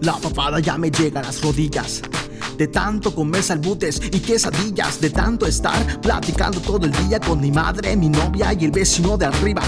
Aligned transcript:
La 0.00 0.14
papada 0.14 0.60
ya 0.60 0.76
me 0.76 0.90
llega 0.90 1.20
a 1.20 1.24
las 1.24 1.40
rodillas. 1.40 2.02
De 2.58 2.68
tanto 2.68 3.14
comer 3.14 3.42
salbutes 3.42 4.00
y 4.12 4.20
quesadillas, 4.20 5.00
de 5.00 5.10
tanto 5.10 5.46
estar 5.46 6.00
platicando 6.00 6.60
todo 6.60 6.86
el 6.86 6.92
día 6.92 7.18
con 7.18 7.40
mi 7.40 7.50
madre, 7.50 7.96
mi 7.96 8.08
novia 8.08 8.52
y 8.52 8.64
el 8.64 8.70
vecino 8.70 9.16
de 9.16 9.26
arriba. 9.26 9.62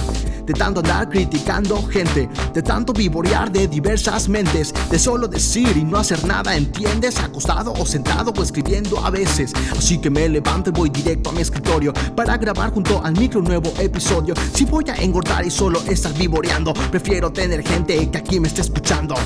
De 0.44 0.52
tanto 0.52 0.78
andar 0.78 1.08
criticando 1.08 1.82
gente, 1.88 2.28
de 2.54 2.62
tanto 2.62 2.92
vivorear 2.92 3.50
de 3.50 3.66
diversas 3.66 4.28
mentes, 4.28 4.72
de 4.88 4.98
solo 4.98 5.26
decir 5.26 5.76
y 5.76 5.82
no 5.82 5.98
hacer 5.98 6.24
nada, 6.24 6.56
¿entiendes? 6.56 7.18
Acostado 7.18 7.72
o 7.72 7.84
sentado 7.84 8.32
o 8.36 8.42
escribiendo 8.42 9.04
a 9.04 9.10
veces. 9.10 9.52
Así 9.76 9.98
que 9.98 10.08
me 10.08 10.28
levanto 10.28 10.70
y 10.70 10.72
voy 10.72 10.90
directo 10.90 11.30
a 11.30 11.32
mi 11.32 11.40
escritorio 11.40 11.92
para 12.14 12.36
grabar 12.36 12.72
junto 12.72 13.04
al 13.04 13.14
micro 13.18 13.40
un 13.40 13.46
nuevo 13.46 13.72
episodio. 13.80 14.34
Si 14.54 14.64
voy 14.64 14.84
a 14.88 14.94
engordar 14.94 15.44
y 15.44 15.50
solo 15.50 15.80
estar 15.88 16.14
vivoreando, 16.14 16.72
prefiero 16.92 17.32
tener 17.32 17.66
gente 17.66 18.08
que 18.08 18.18
aquí 18.18 18.38
me 18.38 18.46
esté 18.46 18.60
escuchando 18.60 19.16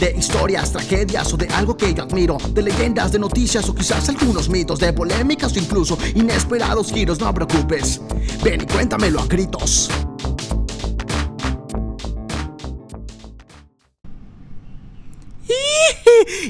de 0.00 0.14
historias, 0.16 0.72
tragedias 0.72 1.32
o 1.32 1.36
de 1.36 1.46
algo 1.48 1.76
que 1.76 1.92
yo 1.94 2.02
admiro, 2.02 2.38
de 2.52 2.62
leyendas, 2.62 3.12
de 3.12 3.18
noticias 3.18 3.68
o 3.68 3.74
quizás 3.74 4.08
algunos 4.08 4.48
mitos, 4.48 4.78
de 4.78 4.92
polémicas 4.92 5.54
o 5.54 5.58
incluso 5.58 5.98
inesperados 6.14 6.90
giros, 6.90 7.20
no 7.20 7.32
preocupes. 7.32 8.00
Ven 8.42 8.62
y 8.62 8.66
cuéntamelo 8.66 9.20
a 9.20 9.26
gritos. 9.26 9.90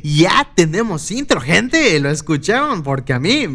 Ya 0.03 0.49
tenemos 0.55 1.11
intro, 1.11 1.41
gente. 1.41 1.99
Lo 2.01 2.11
escucharon 2.11 2.83
porque 2.83 3.13
a 3.13 3.19
mí, 3.19 3.47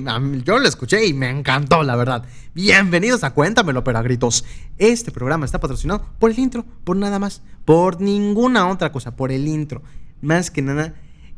yo 0.43 0.59
lo 0.59 0.67
escuché 0.67 1.05
y 1.05 1.13
me 1.13 1.29
encantó, 1.29 1.83
la 1.83 1.95
verdad. 1.95 2.25
Bienvenidos 2.53 3.23
a 3.23 3.31
Cuéntamelo, 3.31 3.83
pero 3.83 3.99
a 3.99 4.01
gritos. 4.01 4.45
Este 4.77 5.11
programa 5.11 5.45
está 5.45 5.59
patrocinado 5.59 6.05
por 6.19 6.31
el 6.31 6.39
intro, 6.39 6.65
por 6.83 6.97
nada 6.97 7.19
más, 7.19 7.41
por 7.63 8.01
ninguna 8.01 8.67
otra 8.67 8.91
cosa, 8.91 9.15
por 9.15 9.31
el 9.31 9.47
intro. 9.47 9.81
Más 10.21 10.51
que 10.51 10.61
nada, 10.61 10.95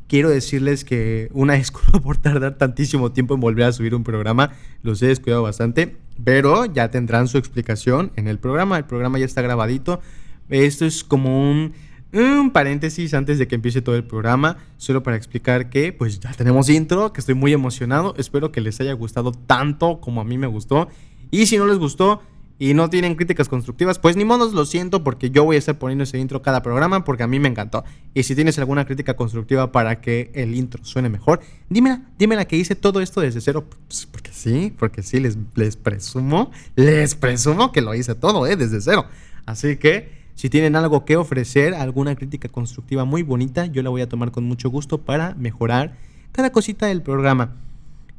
quiero 0.08 0.30
decirles 0.30 0.84
que 0.84 1.30
una 1.34 1.54
disculpa 1.56 2.00
por 2.00 2.18
tardar 2.18 2.58
tantísimo 2.58 3.12
tiempo 3.12 3.36
en 3.36 3.40
volver 3.40 3.66
a 3.66 3.74
subir 3.74 3.94
un 3.94 4.04
programa. 4.04 4.54
Los 4.82 5.02
he 5.02 5.08
descuidado 5.08 5.44
bastante, 5.44 5.98
pero 6.24 6.66
ya 6.66 6.90
tendrán 6.90 7.28
su 7.28 7.38
explicación 7.38 8.12
en 8.16 8.28
el 8.28 8.40
programa. 8.40 8.78
El 8.78 8.86
programa 8.86 9.20
ya 9.20 9.26
está 9.26 9.42
grabadito. 9.42 10.02
Esto 10.50 10.86
es 10.86 11.04
como 11.04 11.52
un 11.52 11.74
un 12.14 12.52
paréntesis 12.52 13.14
antes 13.14 13.38
de 13.38 13.48
que 13.48 13.56
empiece 13.56 13.82
todo 13.82 13.96
el 13.96 14.04
programa, 14.04 14.58
solo 14.78 15.04
para 15.04 15.18
explicar 15.18 15.70
que 15.70 15.92
pues 15.92 16.20
ya 16.20 16.32
tenemos 16.34 16.70
intro, 16.70 17.12
que 17.12 17.20
estoy 17.20 17.36
muy 17.36 17.54
emocionado, 17.54 18.14
espero 18.18 18.52
que 18.52 18.62
les 18.62 18.80
haya 18.80 18.94
gustado 18.94 19.32
tanto 19.32 20.00
como 20.00 20.22
a 20.22 20.24
mí 20.24 20.38
me 20.38 20.48
gustó. 20.48 20.88
Y 21.32 21.48
si 21.48 21.58
no 21.58 21.66
les 21.68 21.78
gustó 21.78 22.22
y 22.60 22.74
no 22.74 22.90
tienen 22.90 23.16
críticas 23.16 23.50
constructivas, 23.50 24.00
pues 24.00 24.16
ni 24.16 24.26
modo, 24.26 24.50
lo 24.52 24.66
siento 24.66 25.04
porque 25.04 25.30
yo 25.30 25.44
voy 25.44 25.58
a 25.58 25.60
estar 25.60 25.78
poniendo 25.78 26.06
ese 26.06 26.18
intro 26.18 26.42
cada 26.42 26.64
programa 26.64 27.04
porque 27.04 27.24
a 27.24 27.28
mí 27.28 27.40
me 27.40 27.50
encantó. 27.50 27.84
Y 28.14 28.24
si 28.24 28.36
tienes 28.36 28.58
alguna 28.58 28.86
crítica 28.86 29.16
constructiva 29.16 29.72
para 29.72 30.02
que 30.02 30.32
el 30.34 30.56
intro 30.56 30.84
suene 30.86 31.10
mejor, 31.10 31.42
dímela, 31.70 32.04
dímela 32.18 32.46
que 32.46 32.56
hice 32.56 32.76
todo 32.76 33.02
esto 33.02 33.22
desde 33.22 33.42
cero. 33.42 33.66
Pues, 33.88 34.08
porque 34.08 34.32
sí, 34.32 34.74
porque 34.80 35.04
sí, 35.04 35.20
les, 35.20 35.38
les 35.56 35.76
presumo, 35.76 36.52
les 36.76 37.16
presumo 37.16 37.72
que 37.72 37.82
lo 37.82 37.94
hice 37.94 38.16
todo, 38.16 38.48
¿eh? 38.48 38.56
Desde 38.56 38.82
cero. 38.82 39.06
Así 39.46 39.76
que... 39.76 40.18
Si 40.38 40.52
tienen 40.52 40.76
algo 40.76 41.04
que 41.04 41.18
ofrecer, 41.18 41.74
alguna 41.74 42.16
crítica 42.16 42.48
constructiva 42.48 43.06
muy 43.06 43.24
bonita, 43.24 43.66
yo 43.66 43.82
la 43.82 43.90
voy 43.90 44.02
a 44.02 44.08
tomar 44.08 44.30
con 44.30 44.44
mucho 44.44 44.70
gusto 44.70 45.00
para 45.00 45.34
mejorar 45.34 45.98
cada 46.32 46.52
cosita 46.52 46.86
del 46.86 47.02
programa. 47.02 47.56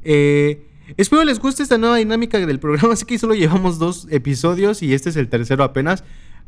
Eh, 0.03 0.67
espero 0.97 1.23
les 1.23 1.39
guste 1.39 1.63
esta 1.63 1.77
nueva 1.77 1.95
dinámica 1.95 2.37
del 2.37 2.59
programa. 2.59 2.91
Así 2.95 3.05
que 3.05 3.17
solo 3.17 3.35
llevamos 3.35 3.79
dos 3.79 4.05
episodios 4.11 4.83
y 4.83 4.93
este 4.93 5.11
es 5.11 5.15
el 5.15 5.29
tercero 5.29 5.63
apenas. 5.63 6.03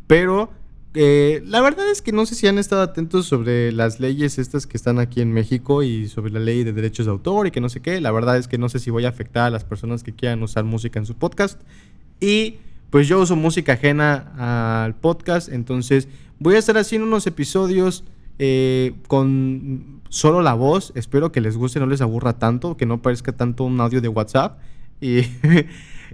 Pero 0.08 0.52
eh, 0.94 1.42
la 1.46 1.62
verdad 1.62 1.90
es 1.90 2.02
que 2.02 2.12
no 2.12 2.26
sé 2.26 2.36
si 2.36 2.48
han 2.48 2.58
estado 2.58 2.82
atentos 2.82 3.28
sobre 3.28 3.72
las 3.72 4.02
leyes 4.02 4.40
estas 4.40 4.68
que 4.68 4.76
están 4.76 5.00
aquí 5.00 5.22
en 5.22 5.32
México 5.32 5.84
y 5.84 6.10
sobre 6.10 6.34
la 6.34 6.42
ley 6.42 6.66
de 6.66 6.74
derechos 6.74 7.06
de 7.06 7.14
autor 7.14 7.48
y 7.48 7.52
que 7.52 7.62
no 7.62 7.70
sé 7.70 7.80
qué. 7.80 8.02
La 8.02 8.12
verdad 8.12 8.36
es 8.36 8.50
que 8.50 8.58
no 8.58 8.68
sé 8.68 8.80
si 8.80 8.90
voy 8.90 9.06
a 9.06 9.10
afectar 9.10 9.44
a 9.44 9.50
las 9.50 9.64
personas 9.64 10.04
que 10.04 10.12
quieran 10.12 10.44
usar 10.44 10.66
música 10.66 11.00
en 11.00 11.06
su 11.06 11.16
podcast. 11.16 11.62
Y 12.20 12.58
pues 12.92 13.08
yo 13.08 13.20
uso 13.20 13.36
música 13.36 13.74
ajena 13.74 14.84
al 14.86 14.96
podcast, 14.96 15.50
entonces 15.50 16.08
voy 16.40 16.56
a 16.56 16.60
estar 16.60 16.78
haciendo 16.78 17.08
unos 17.08 17.26
episodios 17.26 18.04
eh, 18.38 18.94
con 19.08 20.02
solo 20.10 20.42
la 20.42 20.54
voz. 20.54 20.92
Espero 20.96 21.32
que 21.32 21.42
les 21.42 21.56
guste, 21.56 21.80
no 21.80 21.86
les 21.86 22.02
aburra 22.02 22.40
tanto, 22.40 22.76
que 22.76 22.86
no 22.86 23.02
parezca 23.02 23.32
tanto 23.32 23.64
un 23.64 23.80
audio 23.80 24.02
de 24.02 24.08
WhatsApp. 24.08 24.60
Y, 25.00 25.22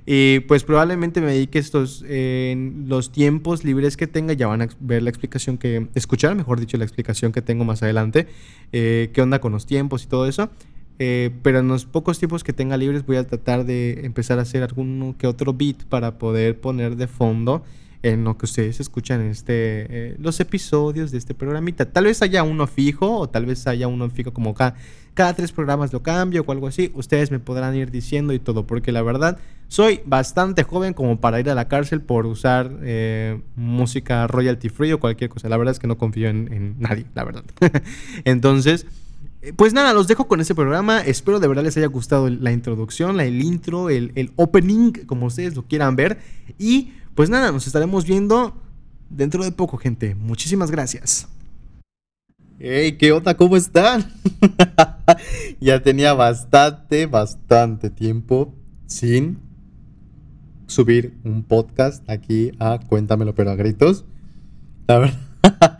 pues 0.47 0.63
probablemente 0.63 1.19
me 1.19 1.27
dedique 1.27 1.57
estos 1.57 2.03
en 2.07 2.85
los 2.87 3.11
tiempos 3.11 3.63
libres 3.63 3.97
que 3.97 4.05
tenga. 4.05 4.33
Ya 4.33 4.47
van 4.47 4.61
a 4.61 4.69
ver 4.79 5.03
la 5.03 5.09
explicación 5.09 5.57
que, 5.57 5.87
escuchar, 5.95 6.35
mejor 6.35 6.59
dicho, 6.59 6.77
la 6.77 6.83
explicación 6.83 7.31
que 7.31 7.41
tengo 7.41 7.65
más 7.65 7.81
adelante. 7.81 8.27
Eh, 8.71 9.09
qué 9.13 9.21
onda 9.21 9.39
con 9.39 9.51
los 9.51 9.65
tiempos 9.65 10.03
y 10.03 10.07
todo 10.07 10.27
eso. 10.27 10.49
Eh, 10.99 11.31
pero 11.43 11.59
en 11.59 11.67
los 11.67 11.85
pocos 11.85 12.17
tiempos 12.17 12.43
que 12.43 12.53
tenga 12.53 12.75
libres 12.75 13.05
voy 13.05 13.17
a 13.17 13.27
tratar 13.27 13.65
de 13.65 14.05
empezar 14.05 14.39
a 14.39 14.41
hacer 14.41 14.63
alguno 14.63 15.15
que 15.17 15.27
otro 15.27 15.53
beat 15.53 15.83
para 15.85 16.17
poder 16.17 16.59
poner 16.59 16.95
de 16.95 17.07
fondo 17.07 17.63
en 18.03 18.23
lo 18.23 18.37
que 18.37 18.45
ustedes 18.45 18.79
escuchan 18.79 19.21
en 19.21 19.31
este, 19.31 19.53
eh, 19.53 20.15
los 20.19 20.39
episodios 20.39 21.11
de 21.11 21.17
este 21.17 21.33
programita. 21.33 21.91
Tal 21.91 22.05
vez 22.05 22.21
haya 22.21 22.43
uno 22.43 22.67
fijo 22.67 23.17
o 23.17 23.29
tal 23.29 23.45
vez 23.45 23.65
haya 23.67 23.87
uno 23.87 24.09
fijo 24.09 24.33
como 24.33 24.53
cada, 24.53 24.75
cada 25.13 25.33
tres 25.33 25.51
programas 25.51 25.93
lo 25.93 26.03
cambio 26.03 26.43
o 26.45 26.51
algo 26.51 26.67
así. 26.67 26.91
Ustedes 26.93 27.31
me 27.31 27.39
podrán 27.39 27.75
ir 27.75 27.91
diciendo 27.91 28.33
y 28.33 28.39
todo, 28.39 28.67
porque 28.67 28.91
la 28.91 29.01
verdad 29.01 29.39
soy 29.67 30.01
bastante 30.05 30.63
joven 30.63 30.93
como 30.93 31.19
para 31.19 31.39
ir 31.39 31.49
a 31.49 31.55
la 31.55 31.67
cárcel 31.67 32.01
por 32.01 32.25
usar 32.25 32.71
eh, 32.81 33.41
música 33.55 34.27
royalty 34.27 34.69
free 34.69 34.93
o 34.93 34.99
cualquier 34.99 35.29
cosa. 35.29 35.49
La 35.49 35.57
verdad 35.57 35.73
es 35.73 35.79
que 35.79 35.87
no 35.87 35.97
confío 35.97 36.29
en, 36.29 36.51
en 36.53 36.75
nadie, 36.79 37.05
la 37.13 37.23
verdad. 37.23 37.43
Entonces... 38.25 38.85
Eh, 39.41 39.53
pues 39.55 39.73
nada, 39.73 39.93
los 39.93 40.07
dejo 40.07 40.27
con 40.27 40.41
ese 40.41 40.55
programa. 40.55 40.99
Espero 40.99 41.39
de 41.39 41.47
verdad 41.47 41.63
les 41.63 41.77
haya 41.77 41.87
gustado 41.87 42.29
la 42.29 42.51
introducción, 42.51 43.19
el 43.19 43.43
intro, 43.43 43.89
el, 43.89 44.31
opening, 44.35 44.91
como 45.05 45.27
ustedes 45.27 45.55
lo 45.55 45.63
quieran 45.63 45.95
ver. 45.95 46.19
Y 46.57 46.93
pues 47.15 47.29
nada, 47.29 47.51
nos 47.51 47.67
estaremos 47.67 48.05
viendo 48.05 48.55
dentro 49.09 49.43
de 49.43 49.51
poco, 49.51 49.77
gente. 49.77 50.15
Muchísimas 50.15 50.71
gracias. 50.71 51.27
Hey, 52.59 52.93
¿qué 52.93 53.11
onda? 53.11 53.37
¿Cómo 53.37 53.55
están? 53.55 54.11
ya 55.59 55.83
tenía 55.83 56.13
bastante, 56.13 57.05
bastante 57.05 57.91
tiempo 57.91 58.55
sin 58.87 59.39
subir 60.65 61.13
un 61.23 61.43
podcast 61.43 62.07
aquí 62.09 62.51
a 62.59 62.79
Cuéntamelo, 62.79 63.35
pero 63.35 63.51
a 63.51 63.55
gritos. 63.55 64.05
La 64.87 64.97
verdad, 64.97 65.79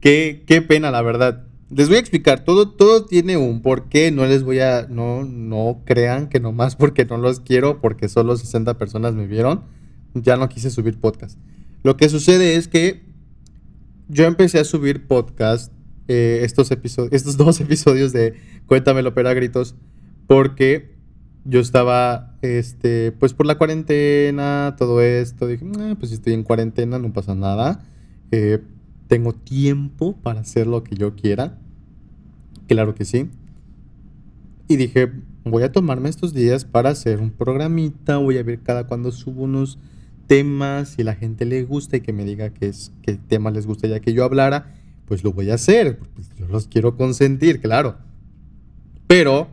qué, 0.00 0.44
qué 0.46 0.62
pena, 0.62 0.90
la 0.90 1.02
verdad. 1.02 1.45
Les 1.68 1.88
voy 1.88 1.96
a 1.96 2.00
explicar, 2.00 2.44
todo, 2.44 2.68
todo 2.68 3.06
tiene 3.06 3.36
un 3.36 3.60
porqué, 3.60 4.12
no 4.12 4.24
les 4.24 4.44
voy 4.44 4.60
a, 4.60 4.86
no, 4.88 5.24
no 5.24 5.82
crean 5.84 6.28
que 6.28 6.38
nomás 6.38 6.76
porque 6.76 7.04
no 7.04 7.16
los 7.16 7.40
quiero, 7.40 7.80
porque 7.80 8.08
solo 8.08 8.36
60 8.36 8.78
personas 8.78 9.14
me 9.14 9.26
vieron, 9.26 9.62
ya 10.14 10.36
no 10.36 10.48
quise 10.48 10.70
subir 10.70 10.98
podcast. 10.98 11.38
Lo 11.82 11.96
que 11.96 12.08
sucede 12.08 12.54
es 12.54 12.68
que 12.68 13.02
yo 14.08 14.26
empecé 14.26 14.60
a 14.60 14.64
subir 14.64 15.06
podcast, 15.08 15.72
eh, 16.08 16.40
estos, 16.42 16.70
episodios, 16.70 17.12
estos 17.12 17.36
dos 17.38 17.60
episodios 17.60 18.12
de 18.12 18.34
Cuéntamelo, 18.66 19.12
pero 19.12 19.28
a 19.28 19.34
gritos, 19.34 19.74
porque 20.28 20.94
yo 21.44 21.60
estaba, 21.60 22.36
este, 22.42 23.10
pues 23.10 23.34
por 23.34 23.46
la 23.46 23.58
cuarentena, 23.58 24.76
todo 24.78 25.00
esto, 25.00 25.48
dije, 25.48 25.64
ah, 25.78 25.96
pues 25.98 26.10
si 26.10 26.16
estoy 26.16 26.34
en 26.34 26.44
cuarentena, 26.44 26.98
no 27.00 27.12
pasa 27.12 27.34
nada. 27.34 27.84
Eh, 28.30 28.60
tengo 29.08 29.32
tiempo 29.32 30.16
para 30.22 30.40
hacer 30.40 30.66
lo 30.66 30.82
que 30.82 30.96
yo 30.96 31.14
quiera. 31.14 31.58
Claro 32.66 32.94
que 32.94 33.04
sí. 33.04 33.30
Y 34.68 34.76
dije, 34.76 35.12
voy 35.44 35.62
a 35.62 35.72
tomarme 35.72 36.08
estos 36.08 36.34
días 36.34 36.64
para 36.64 36.90
hacer 36.90 37.20
un 37.20 37.30
programita, 37.30 38.16
voy 38.16 38.38
a 38.38 38.42
ver 38.42 38.60
cada 38.62 38.86
cuando 38.86 39.12
subo 39.12 39.44
unos 39.44 39.78
temas, 40.26 40.90
si 40.90 41.04
la 41.04 41.14
gente 41.14 41.44
le 41.44 41.62
gusta 41.62 41.98
y 41.98 42.00
que 42.00 42.12
me 42.12 42.24
diga 42.24 42.50
qué, 42.50 42.66
es, 42.68 42.92
qué 43.02 43.14
tema 43.14 43.50
les 43.52 43.66
gustaría 43.66 44.00
que 44.00 44.12
yo 44.12 44.24
hablara, 44.24 44.74
pues 45.06 45.22
lo 45.22 45.32
voy 45.32 45.50
a 45.50 45.54
hacer, 45.54 46.00
yo 46.36 46.48
los 46.48 46.66
quiero 46.66 46.96
consentir, 46.96 47.60
claro. 47.60 47.96
Pero 49.06 49.48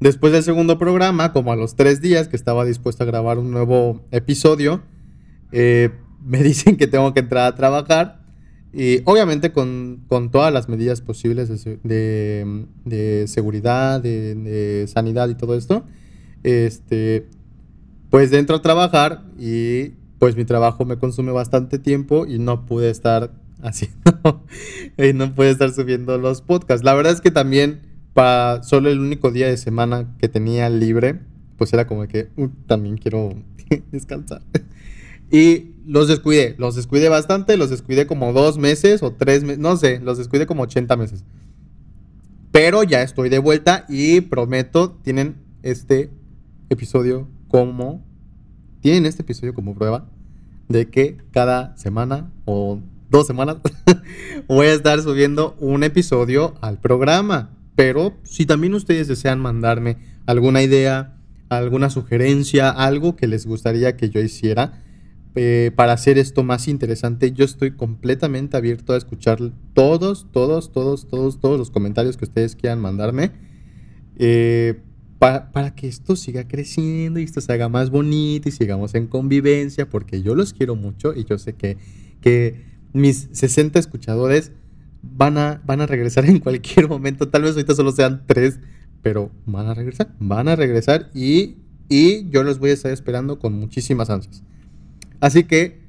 después 0.00 0.32
del 0.32 0.42
segundo 0.42 0.78
programa, 0.78 1.32
como 1.32 1.52
a 1.52 1.56
los 1.56 1.76
tres 1.76 2.00
días 2.00 2.26
que 2.26 2.34
estaba 2.34 2.64
dispuesto 2.64 3.04
a 3.04 3.06
grabar 3.06 3.38
un 3.38 3.52
nuevo 3.52 4.04
episodio, 4.10 4.82
eh, 5.52 5.90
me 6.24 6.42
dicen 6.42 6.76
que 6.76 6.88
tengo 6.88 7.14
que 7.14 7.20
entrar 7.20 7.46
a 7.46 7.54
trabajar 7.54 8.15
y 8.78 9.00
obviamente 9.06 9.52
con, 9.52 10.04
todas 10.30 10.52
las 10.52 10.68
medidas 10.68 11.00
posibles 11.00 11.48
de, 11.48 13.24
seguridad, 13.26 14.02
de, 14.02 14.84
sanidad 14.86 15.30
y 15.30 15.34
todo 15.34 15.56
esto, 15.56 15.86
este, 16.42 17.26
pues 18.10 18.30
dentro 18.30 18.56
a 18.56 18.60
trabajar 18.60 19.22
y 19.38 19.92
pues 20.18 20.36
mi 20.36 20.44
trabajo 20.44 20.84
me 20.84 20.98
consume 20.98 21.32
bastante 21.32 21.78
tiempo 21.78 22.26
y 22.26 22.38
no 22.38 22.66
pude 22.66 22.90
estar 22.90 23.32
haciendo, 23.62 24.44
y 24.98 25.14
no 25.14 25.34
pude 25.34 25.52
estar 25.52 25.70
subiendo 25.70 26.18
los 26.18 26.42
podcasts. 26.42 26.84
La 26.84 26.92
verdad 26.92 27.14
es 27.14 27.22
que 27.22 27.30
también 27.30 27.80
para 28.12 28.62
solo 28.62 28.90
el 28.90 29.00
único 29.00 29.30
día 29.30 29.46
de 29.46 29.56
semana 29.56 30.14
que 30.18 30.28
tenía 30.28 30.68
libre, 30.68 31.20
pues 31.56 31.72
era 31.72 31.86
como 31.86 32.06
que 32.08 32.28
también 32.66 32.98
quiero 32.98 33.42
descansar. 33.90 34.42
Y 35.28 35.75
los 35.86 36.08
descuidé, 36.08 36.56
los 36.58 36.74
descuidé 36.74 37.08
bastante, 37.08 37.56
los 37.56 37.70
descuidé 37.70 38.06
como 38.06 38.32
dos 38.32 38.58
meses 38.58 39.02
o 39.02 39.12
tres 39.12 39.44
meses, 39.44 39.58
no 39.58 39.76
sé, 39.76 40.00
los 40.00 40.18
descuidé 40.18 40.46
como 40.46 40.64
80 40.64 40.96
meses. 40.96 41.24
Pero 42.50 42.82
ya 42.82 43.02
estoy 43.02 43.28
de 43.28 43.38
vuelta 43.38 43.84
y 43.88 44.20
prometo, 44.22 44.98
tienen 45.02 45.36
este 45.62 46.10
episodio 46.70 47.28
como... 47.48 48.04
Tienen 48.80 49.06
este 49.06 49.22
episodio 49.22 49.52
como 49.52 49.74
prueba 49.74 50.08
de 50.68 50.88
que 50.90 51.16
cada 51.32 51.76
semana 51.76 52.32
o 52.44 52.80
dos 53.10 53.26
semanas 53.26 53.56
voy 54.48 54.66
a 54.66 54.74
estar 54.74 55.00
subiendo 55.02 55.56
un 55.60 55.82
episodio 55.82 56.54
al 56.60 56.78
programa. 56.80 57.50
Pero 57.74 58.14
si 58.22 58.46
también 58.46 58.74
ustedes 58.74 59.08
desean 59.08 59.40
mandarme 59.40 59.98
alguna 60.24 60.62
idea, 60.62 61.18
alguna 61.48 61.90
sugerencia, 61.90 62.70
algo 62.70 63.16
que 63.16 63.26
les 63.26 63.46
gustaría 63.46 63.96
que 63.96 64.08
yo 64.08 64.20
hiciera 64.20 64.82
eh, 65.38 65.70
para 65.76 65.92
hacer 65.92 66.16
esto 66.16 66.42
más 66.42 66.66
interesante, 66.66 67.30
yo 67.30 67.44
estoy 67.44 67.72
completamente 67.72 68.56
abierto 68.56 68.94
a 68.94 68.96
escuchar 68.96 69.52
todos, 69.74 70.26
todos, 70.32 70.72
todos, 70.72 71.08
todos, 71.08 71.38
todos 71.40 71.58
los 71.58 71.70
comentarios 71.70 72.16
que 72.16 72.24
ustedes 72.24 72.56
quieran 72.56 72.80
mandarme. 72.80 73.32
Eh, 74.16 74.80
para, 75.18 75.74
que 75.74 75.88
esto 75.88 76.16
siga 76.16 76.48
creciendo 76.48 77.20
y 77.20 77.24
esto 77.24 77.42
se 77.42 77.52
haga 77.52 77.68
más 77.68 77.90
bonito 77.90 78.48
y 78.48 78.52
sigamos 78.52 78.94
en 78.94 79.08
convivencia, 79.08 79.90
porque 79.90 80.22
yo 80.22 80.34
los 80.34 80.54
quiero 80.54 80.74
mucho 80.74 81.14
y 81.14 81.24
yo 81.24 81.36
sé 81.36 81.54
que, 81.54 81.76
mis 82.94 83.28
60 83.32 83.78
escuchadores 83.78 84.52
van 85.02 85.36
a, 85.36 85.60
van 85.66 85.82
a 85.82 85.86
regresar 85.86 86.24
en 86.24 86.38
cualquier 86.40 86.88
momento. 86.88 87.28
Tal 87.28 87.42
vez 87.42 87.52
ahorita 87.52 87.74
solo 87.74 87.92
sean 87.92 88.22
tres, 88.26 88.58
pero 89.02 89.30
van 89.44 89.66
a 89.66 89.74
regresar, 89.74 90.14
van 90.18 90.48
a 90.48 90.56
regresar 90.56 91.10
y, 91.14 91.56
y 91.90 92.26
yo 92.30 92.42
los 92.42 92.58
voy 92.58 92.70
a 92.70 92.72
estar 92.72 92.90
esperando 92.90 93.38
con 93.38 93.52
muchísimas 93.52 94.08
ansias. 94.08 94.42
Así 95.20 95.44
que 95.44 95.86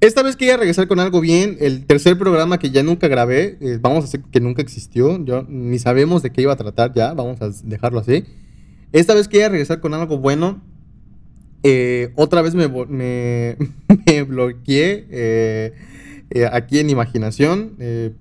esta 0.00 0.22
vez 0.22 0.34
quería 0.36 0.56
regresar 0.56 0.88
con 0.88 0.98
algo 0.98 1.20
bien. 1.20 1.58
El 1.60 1.84
tercer 1.84 2.16
programa 2.16 2.58
que 2.58 2.70
ya 2.70 2.82
nunca 2.82 3.06
grabé, 3.06 3.58
eh, 3.60 3.78
vamos 3.80 4.04
a 4.04 4.06
hacer 4.06 4.22
que 4.32 4.40
nunca 4.40 4.62
existió. 4.62 5.22
Yo 5.22 5.44
ni 5.46 5.78
sabemos 5.78 6.22
de 6.22 6.30
qué 6.30 6.40
iba 6.40 6.54
a 6.54 6.56
tratar 6.56 6.94
ya, 6.94 7.12
vamos 7.12 7.40
a 7.42 7.50
dejarlo 7.64 8.00
así. 8.00 8.24
Esta 8.92 9.12
vez 9.12 9.28
quería 9.28 9.50
regresar 9.50 9.80
con 9.80 9.92
algo 9.92 10.16
bueno. 10.16 10.62
Eh, 11.62 12.12
otra 12.16 12.40
vez 12.40 12.54
me, 12.54 12.66
me, 14.06 14.22
bloqueé 14.22 15.06
eh, 15.10 15.74
aquí 16.50 16.78
en 16.78 16.88
imaginación, 16.88 17.76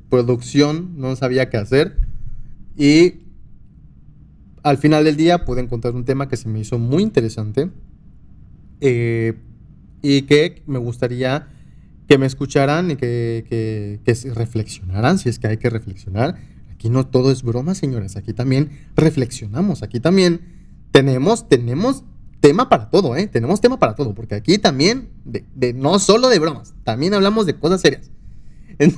producción, 0.10 0.96
no 0.98 1.16
sabía 1.16 1.50
qué 1.50 1.56
hacer. 1.56 1.96
Y 2.76 3.22
al 4.64 4.78
final 4.78 5.06
del 5.06 5.16
día 5.16 5.46
pude 5.46 5.62
encontrar 5.62 5.96
un 5.96 6.04
tema 6.04 6.28
que 6.28 6.36
se 6.36 6.50
me 6.50 6.60
hizo 6.60 6.78
muy 6.78 7.04
interesante 7.04 7.70
y 10.02 10.24
que 10.24 10.64
me 10.66 10.80
gustaría 10.80 11.48
que 12.08 12.18
me 12.18 12.26
escucharan 12.26 12.92
y 12.92 12.96
que, 12.96 13.46
que, 13.48 14.00
que, 14.04 14.34
reflexionaran, 14.34 15.20
si 15.20 15.30
es 15.30 15.38
que 15.38 15.48
hay 15.48 15.58
que 15.58 15.70
reflexionar. 15.70 16.38
Aquí 16.72 16.90
no 16.90 17.06
todo 17.06 17.32
es 17.32 17.44
broma, 17.44 17.76
señores, 17.76 18.16
aquí 18.16 18.34
también 18.34 18.72
reflexionamos, 18.96 19.84
aquí 19.84 20.00
también 20.00 20.42
tenemos, 20.92 21.48
tenemos 21.48 22.04
tema 22.40 22.70
para 22.70 22.90
todo, 22.90 23.16
¿eh? 23.16 23.28
Tenemos 23.28 23.62
tema 23.62 23.78
para 23.80 23.96
todo, 23.96 24.14
porque 24.14 24.36
aquí 24.36 24.58
también, 24.58 25.10
de, 25.26 25.74
no 25.74 26.00
solo 26.00 26.30
de 26.30 26.40
bromas, 26.40 26.74
también 26.84 27.14
hablamos 27.14 27.46
de 27.46 27.56
cosas 27.58 27.82
serias. 27.82 28.10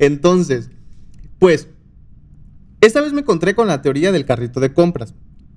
Entonces, 0.00 0.70
pues, 1.38 1.68
esta 2.80 3.00
vez 3.00 3.12
me 3.12 3.20
encontré 3.20 3.54
con 3.54 3.66
la 3.66 3.82
teoría 3.82 4.12
del 4.12 4.24
carrito 4.24 4.60
de 4.60 4.72
compras. 4.72 5.14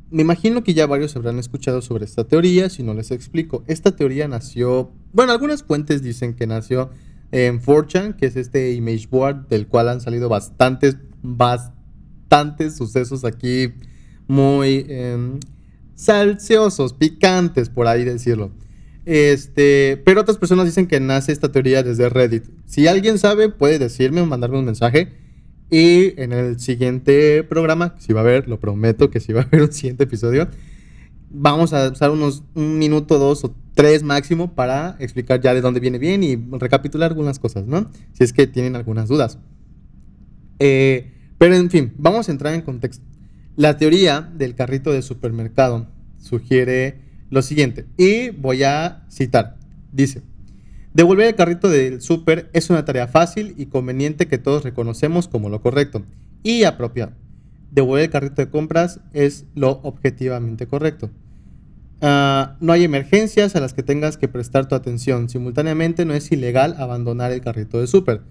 Me 0.09 0.21
imagino 0.21 0.63
que 0.63 0.73
ya 0.73 0.87
varios 0.87 1.15
habrán 1.17 1.37
escuchado 1.37 1.81
sobre 1.81 2.05
esta 2.05 2.23
teoría, 2.23 2.69
si 2.69 2.81
no 2.81 2.93
les 2.93 3.11
explico. 3.11 3.63
Esta 3.67 3.95
teoría 3.95 4.27
nació, 4.27 4.91
bueno, 5.11 5.33
algunas 5.33 5.63
fuentes 5.63 6.01
dicen 6.01 6.33
que 6.33 6.47
nació 6.47 6.91
en 7.31 7.61
4chan, 7.61 8.15
que 8.15 8.27
es 8.27 8.37
este 8.37 8.71
image 8.73 9.07
board 9.11 9.47
del 9.49 9.67
cual 9.67 9.89
han 9.89 9.99
salido 9.99 10.29
bastantes, 10.29 10.97
bastantes 11.21 12.77
sucesos 12.77 13.25
aquí 13.25 13.73
muy 14.27 14.85
eh, 14.87 15.39
picantes, 16.97 17.69
por 17.69 17.87
ahí 17.87 18.05
decirlo. 18.05 18.51
Este, 19.05 20.01
pero 20.05 20.21
otras 20.21 20.37
personas 20.37 20.65
dicen 20.65 20.87
que 20.87 20.99
nace 20.99 21.31
esta 21.33 21.51
teoría 21.51 21.83
desde 21.83 22.07
Reddit. 22.09 22.45
Si 22.65 22.87
alguien 22.87 23.17
sabe, 23.19 23.49
puede 23.49 23.79
decirme 23.79 24.21
o 24.21 24.25
mandarme 24.25 24.59
un 24.59 24.65
mensaje 24.65 25.26
y 25.69 26.19
en 26.21 26.31
el 26.31 26.59
siguiente 26.59 27.43
programa, 27.43 27.95
si 27.99 28.13
va 28.13 28.21
a 28.21 28.23
haber, 28.23 28.47
lo 28.47 28.59
prometo 28.59 29.09
que 29.09 29.19
si 29.19 29.33
va 29.33 29.41
a 29.41 29.43
haber 29.43 29.63
un 29.63 29.71
siguiente 29.71 30.05
episodio, 30.05 30.47
vamos 31.29 31.73
a 31.73 31.89
usar 31.89 32.11
unos 32.11 32.43
un 32.53 32.79
minuto, 32.79 33.19
dos 33.19 33.43
o 33.43 33.53
tres 33.73 34.03
máximo 34.03 34.55
para 34.55 34.95
explicar 34.99 35.41
ya 35.41 35.53
de 35.53 35.61
dónde 35.61 35.79
viene 35.79 35.97
bien 35.97 36.23
y 36.23 36.35
recapitular 36.35 37.11
algunas 37.11 37.39
cosas, 37.39 37.65
¿no? 37.67 37.91
Si 38.13 38.23
es 38.23 38.33
que 38.33 38.47
tienen 38.47 38.75
algunas 38.75 39.09
dudas. 39.09 39.39
Eh, 40.59 41.11
pero 41.37 41.55
en 41.55 41.69
fin, 41.69 41.93
vamos 41.97 42.29
a 42.29 42.31
entrar 42.31 42.53
en 42.53 42.61
contexto. 42.61 43.05
La 43.55 43.77
teoría 43.77 44.21
del 44.21 44.55
carrito 44.55 44.91
de 44.91 45.01
supermercado 45.01 45.87
sugiere 46.17 47.01
lo 47.29 47.41
siguiente, 47.41 47.85
y 47.97 48.29
voy 48.29 48.63
a 48.63 49.05
citar. 49.09 49.57
Dice, 49.91 50.21
Devolver 50.97 51.27
el 51.27 51.35
carrito 51.35 51.69
del 51.69 52.01
súper 52.01 52.49
es 52.53 52.71
una 52.71 52.83
tarea 52.83 53.07
fácil 53.07 53.53
y 53.55 53.67
conveniente 53.67 54.27
que 54.27 54.39
todos 54.39 54.63
reconocemos 54.63 55.27
como 55.27 55.47
lo 55.47 55.61
correcto 55.61 56.01
y 56.41 56.63
apropiado. 56.63 57.11
Devolver 57.69 58.05
el 58.05 58.09
carrito 58.09 58.41
de 58.41 58.49
compras 58.49 58.99
es 59.13 59.45
lo 59.53 59.79
objetivamente 59.83 60.65
correcto. 60.65 61.11
Ah, 62.01 62.57
no 62.61 62.73
hay 62.73 62.83
emergencias 62.83 63.55
a 63.55 63.59
las 63.59 63.75
que 63.75 63.83
tengas 63.83 64.17
que 64.17 64.27
prestar 64.27 64.67
tu 64.67 64.73
atención. 64.73 65.29
Simultáneamente 65.29 66.03
no 66.03 66.15
es 66.15 66.31
ilegal 66.31 66.75
abandonar 66.79 67.31
el 67.31 67.41
carrito 67.41 67.79
de 67.79 67.85
súper. 67.85 68.21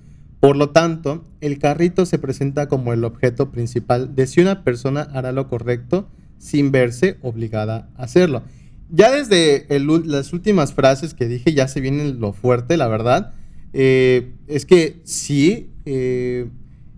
Por 0.41 0.57
lo 0.57 0.71
tanto, 0.71 1.23
el 1.41 1.61
carrito 1.61 2.05
se 2.05 2.19
presenta 2.19 2.67
como 2.67 2.93
el 2.93 3.05
objeto 3.05 3.53
principal 3.53 4.17
de 4.17 4.27
si 4.27 4.41
una 4.41 4.65
persona 4.65 5.03
hará 5.13 5.31
lo 5.31 5.47
correcto 5.47 6.09
sin 6.39 6.73
verse 6.73 7.17
obligada 7.23 7.91
a 7.95 8.03
hacerlo 8.03 8.43
ya 8.89 9.11
desde 9.11 9.67
las 10.05 10.33
últimas 10.33 10.73
frases 10.73 11.15
que 11.15 11.27
dije 11.27 11.53
ya 11.53 11.69
se 11.69 11.81
viene 11.81 12.13
lo 12.13 12.33
fuerte, 12.33 12.77
la 12.77 12.89
verdad. 12.89 13.33
Eh, 13.73 14.33
es 14.47 14.65
que 14.65 15.01
sí, 15.05 15.71
eh, 15.85 16.49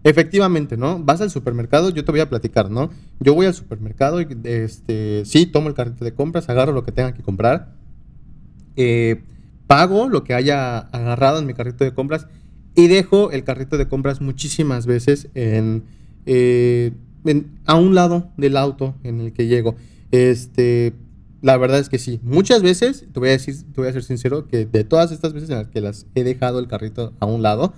efectivamente, 0.04 0.76
¿no? 0.76 1.02
Vas 1.02 1.20
al 1.20 1.30
supermercado, 1.30 1.90
yo 1.90 2.04
te 2.04 2.10
voy 2.10 2.20
a 2.20 2.28
platicar, 2.28 2.70
¿no? 2.70 2.90
Yo 3.20 3.34
voy 3.34 3.46
al 3.46 3.54
supermercado 3.54 4.20
y 4.20 4.28
este, 4.44 5.24
sí, 5.24 5.46
tomo 5.46 5.68
el 5.68 5.74
carrito 5.74 6.04
de 6.04 6.12
compras, 6.12 6.48
agarro 6.48 6.72
lo 6.72 6.84
que 6.84 6.92
tenga 6.92 7.14
que 7.14 7.22
comprar, 7.22 7.74
eh, 8.76 9.22
pago 9.66 10.08
lo 10.08 10.24
que 10.24 10.34
haya 10.34 10.78
agarrado 10.78 11.38
en 11.38 11.46
mi 11.46 11.54
carrito 11.54 11.84
de 11.84 11.92
compras 11.92 12.26
y 12.74 12.86
dejo 12.86 13.32
el 13.32 13.44
carrito 13.44 13.76
de 13.76 13.88
compras 13.88 14.20
muchísimas 14.20 14.86
veces 14.86 15.28
en, 15.34 15.82
a 17.66 17.74
un 17.74 17.94
lado 17.94 18.30
del 18.36 18.56
auto 18.56 18.94
en 19.02 19.20
el 19.20 19.32
que 19.32 19.46
llego. 19.46 19.74
Este, 20.12 20.94
la 21.40 21.56
verdad 21.56 21.78
es 21.78 21.88
que 21.88 21.98
sí. 21.98 22.20
Muchas 22.22 22.62
veces, 22.62 23.06
te 23.12 23.20
voy 23.20 23.28
a 23.28 23.32
decir, 23.32 23.54
te 23.72 23.80
voy 23.80 23.88
a 23.88 23.92
ser 23.92 24.02
sincero, 24.02 24.48
que 24.48 24.66
de 24.66 24.84
todas 24.84 25.12
estas 25.12 25.32
veces 25.32 25.50
en 25.50 25.56
las 25.56 25.68
que 25.68 25.80
las 25.80 26.06
he 26.14 26.24
dejado 26.24 26.58
el 26.58 26.68
carrito 26.68 27.14
a 27.20 27.26
un 27.26 27.42
lado, 27.42 27.74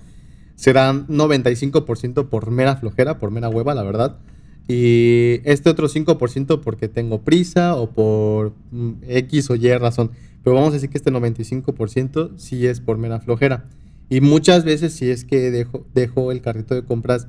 serán 0.55 1.07
95% 1.07 2.29
por 2.29 2.51
mera 2.51 2.75
flojera, 2.75 3.19
por 3.19 3.31
mera 3.31 3.49
hueva, 3.49 3.73
la 3.73 3.83
verdad. 3.83 4.19
Y 4.67 5.41
este 5.43 5.69
otro 5.69 5.89
5% 5.89 6.61
porque 6.61 6.87
tengo 6.87 7.21
prisa 7.21 7.75
o 7.75 7.89
por 7.89 8.53
mm, 8.71 8.91
X 9.07 9.49
o 9.49 9.55
Y 9.55 9.71
razón. 9.77 10.11
Pero 10.43 10.55
vamos 10.55 10.69
a 10.69 10.73
decir 10.73 10.89
que 10.89 10.97
este 10.97 11.11
95% 11.11 12.37
sí 12.37 12.65
es 12.65 12.79
por 12.79 12.97
mera 12.97 13.19
flojera. 13.19 13.65
Y 14.09 14.21
muchas 14.21 14.63
veces 14.63 14.93
sí 14.93 15.09
es 15.09 15.25
que 15.25 15.51
dejo, 15.51 15.85
dejo 15.93 16.31
el 16.31 16.41
carrito 16.41 16.75
de 16.75 16.83
compras 16.83 17.27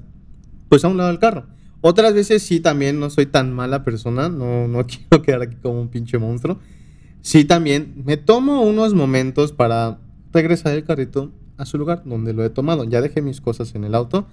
pues 0.69 0.85
a 0.85 0.89
un 0.89 0.97
lado 0.97 1.11
del 1.11 1.19
carro. 1.19 1.47
Otras 1.83 2.15
veces 2.15 2.45
sí 2.45 2.61
también 2.61 3.01
no 3.01 3.11
soy 3.11 3.27
tan 3.27 3.53
mala 3.53 3.85
persona, 3.85 4.29
no, 4.29 4.69
no 4.69 4.87
quiero 4.87 5.23
quedar 5.23 5.43
aquí 5.43 5.57
como 5.61 5.81
un 5.81 5.89
pinche 5.89 6.17
monstruo. 6.17 6.59
Sí 7.21 7.45
también 7.45 8.03
me 8.05 8.17
tomo 8.17 8.63
unos 8.63 8.95
momentos 8.95 9.53
para 9.53 9.99
regresar 10.33 10.75
el 10.75 10.85
carrito 10.85 11.33
a 11.59 11.67
su 11.67 11.79
lugar 11.79 12.03
donde 12.05 12.33
lo 12.33 12.45
he 12.45 12.51
tomado. 12.51 12.85
Ya 12.85 13.01
dejé 13.01 13.21
mis 13.21 13.41
cosas 13.41 13.75
en 13.75 13.85
el 13.85 13.95
auto, 13.95 14.27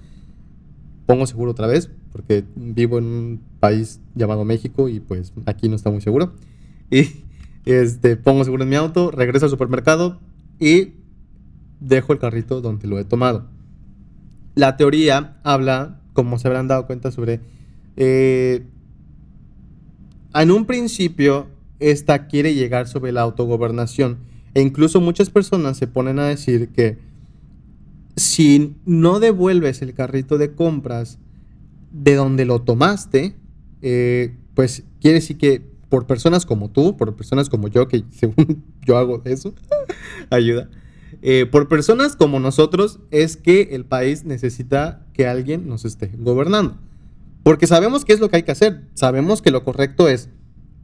pongo 1.05 1.25
seguro 1.25 1.51
otra 1.51 1.67
vez, 1.67 1.89
porque 2.11 2.45
vivo 2.55 2.99
en 2.99 3.05
un 3.05 3.41
país 3.59 3.99
llamado 4.13 4.45
México 4.45 4.87
y 4.87 4.99
pues 4.99 5.33
aquí 5.45 5.67
no 5.69 5.75
está 5.75 5.89
muy 5.89 6.01
seguro. 6.01 6.33
Y 7.65 7.73
este, 7.73 8.15
pongo 8.15 8.43
seguro 8.45 8.63
en 8.63 8.69
mi 8.69 8.77
auto, 8.77 9.11
regreso 9.11 9.45
al 9.45 9.51
supermercado 9.51 10.17
y 10.59 10.93
dejo 11.79 12.13
el 12.13 12.19
carrito 12.19 12.61
donde 12.61 12.87
lo 12.87 12.97
he 12.97 13.03
tomado. 13.03 13.47
La 14.55 14.75
teoría 14.77 15.37
habla 15.43 15.99
como 16.19 16.37
se 16.37 16.49
habrán 16.49 16.67
dado 16.67 16.85
cuenta 16.85 17.11
sobre... 17.11 17.39
Eh, 17.95 18.65
en 20.33 20.51
un 20.51 20.65
principio, 20.65 21.47
esta 21.79 22.27
quiere 22.27 22.53
llegar 22.55 22.89
sobre 22.89 23.13
la 23.13 23.21
autogobernación. 23.21 24.17
E 24.53 24.61
incluso 24.61 24.99
muchas 24.99 25.29
personas 25.29 25.77
se 25.77 25.87
ponen 25.87 26.19
a 26.19 26.27
decir 26.27 26.69
que 26.69 26.97
si 28.17 28.75
no 28.85 29.21
devuelves 29.21 29.81
el 29.81 29.93
carrito 29.93 30.37
de 30.37 30.53
compras 30.53 31.19
de 31.93 32.15
donde 32.15 32.43
lo 32.43 32.61
tomaste, 32.63 33.35
eh, 33.81 34.35
pues 34.55 34.83
quiere 34.99 35.15
decir 35.15 35.37
que 35.37 35.61
por 35.87 36.05
personas 36.05 36.45
como 36.45 36.69
tú, 36.69 36.97
por 36.97 37.15
personas 37.15 37.47
como 37.47 37.69
yo, 37.69 37.87
que 37.87 38.03
según 38.11 38.65
yo 38.85 38.97
hago 38.97 39.21
eso, 39.23 39.53
ayuda, 40.29 40.69
eh, 41.21 41.45
por 41.45 41.67
personas 41.67 42.15
como 42.15 42.39
nosotros 42.39 42.99
es 43.11 43.37
que 43.37 43.69
el 43.71 43.85
país 43.85 44.23
necesita 44.23 45.05
que 45.13 45.27
alguien 45.27 45.67
nos 45.67 45.85
esté 45.85 46.11
gobernando. 46.17 46.77
Porque 47.43 47.67
sabemos 47.67 48.05
qué 48.05 48.13
es 48.13 48.19
lo 48.19 48.29
que 48.29 48.37
hay 48.37 48.43
que 48.43 48.51
hacer. 48.51 48.83
Sabemos 48.93 49.41
que 49.41 49.51
lo 49.51 49.63
correcto 49.63 50.07
es, 50.07 50.29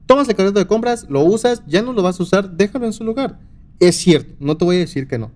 tomas 0.06 0.28
el 0.30 0.36
carrito 0.36 0.60
de 0.60 0.68
compras, 0.68 1.08
lo 1.10 1.24
usas, 1.24 1.64
ya 1.68 1.82
no 1.82 1.94
lo 1.94 2.04
vas 2.04 2.20
a 2.20 2.24
usar, 2.24 2.52
déjalo 2.52 2.86
en 2.86 2.94
su 2.94 3.04
lugar. 3.04 3.40
Es 3.80 3.96
cierto, 3.98 4.34
no 4.40 4.58
te 4.58 4.66
voy 4.66 4.78
a 4.78 4.80
decir 4.80 5.08
que 5.08 5.18
no. 5.18 5.32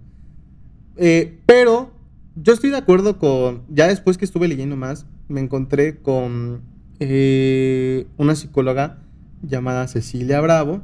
Eh, 0.97 1.39
pero 1.45 1.91
yo 2.35 2.53
estoy 2.53 2.69
de 2.69 2.77
acuerdo 2.77 3.17
con, 3.17 3.63
ya 3.69 3.87
después 3.87 4.17
que 4.17 4.25
estuve 4.25 4.47
leyendo 4.47 4.75
más, 4.75 5.05
me 5.27 5.41
encontré 5.41 5.97
con 5.97 6.61
eh, 6.99 8.07
una 8.17 8.35
psicóloga 8.35 8.99
llamada 9.41 9.87
Cecilia 9.87 10.41
Bravo. 10.41 10.81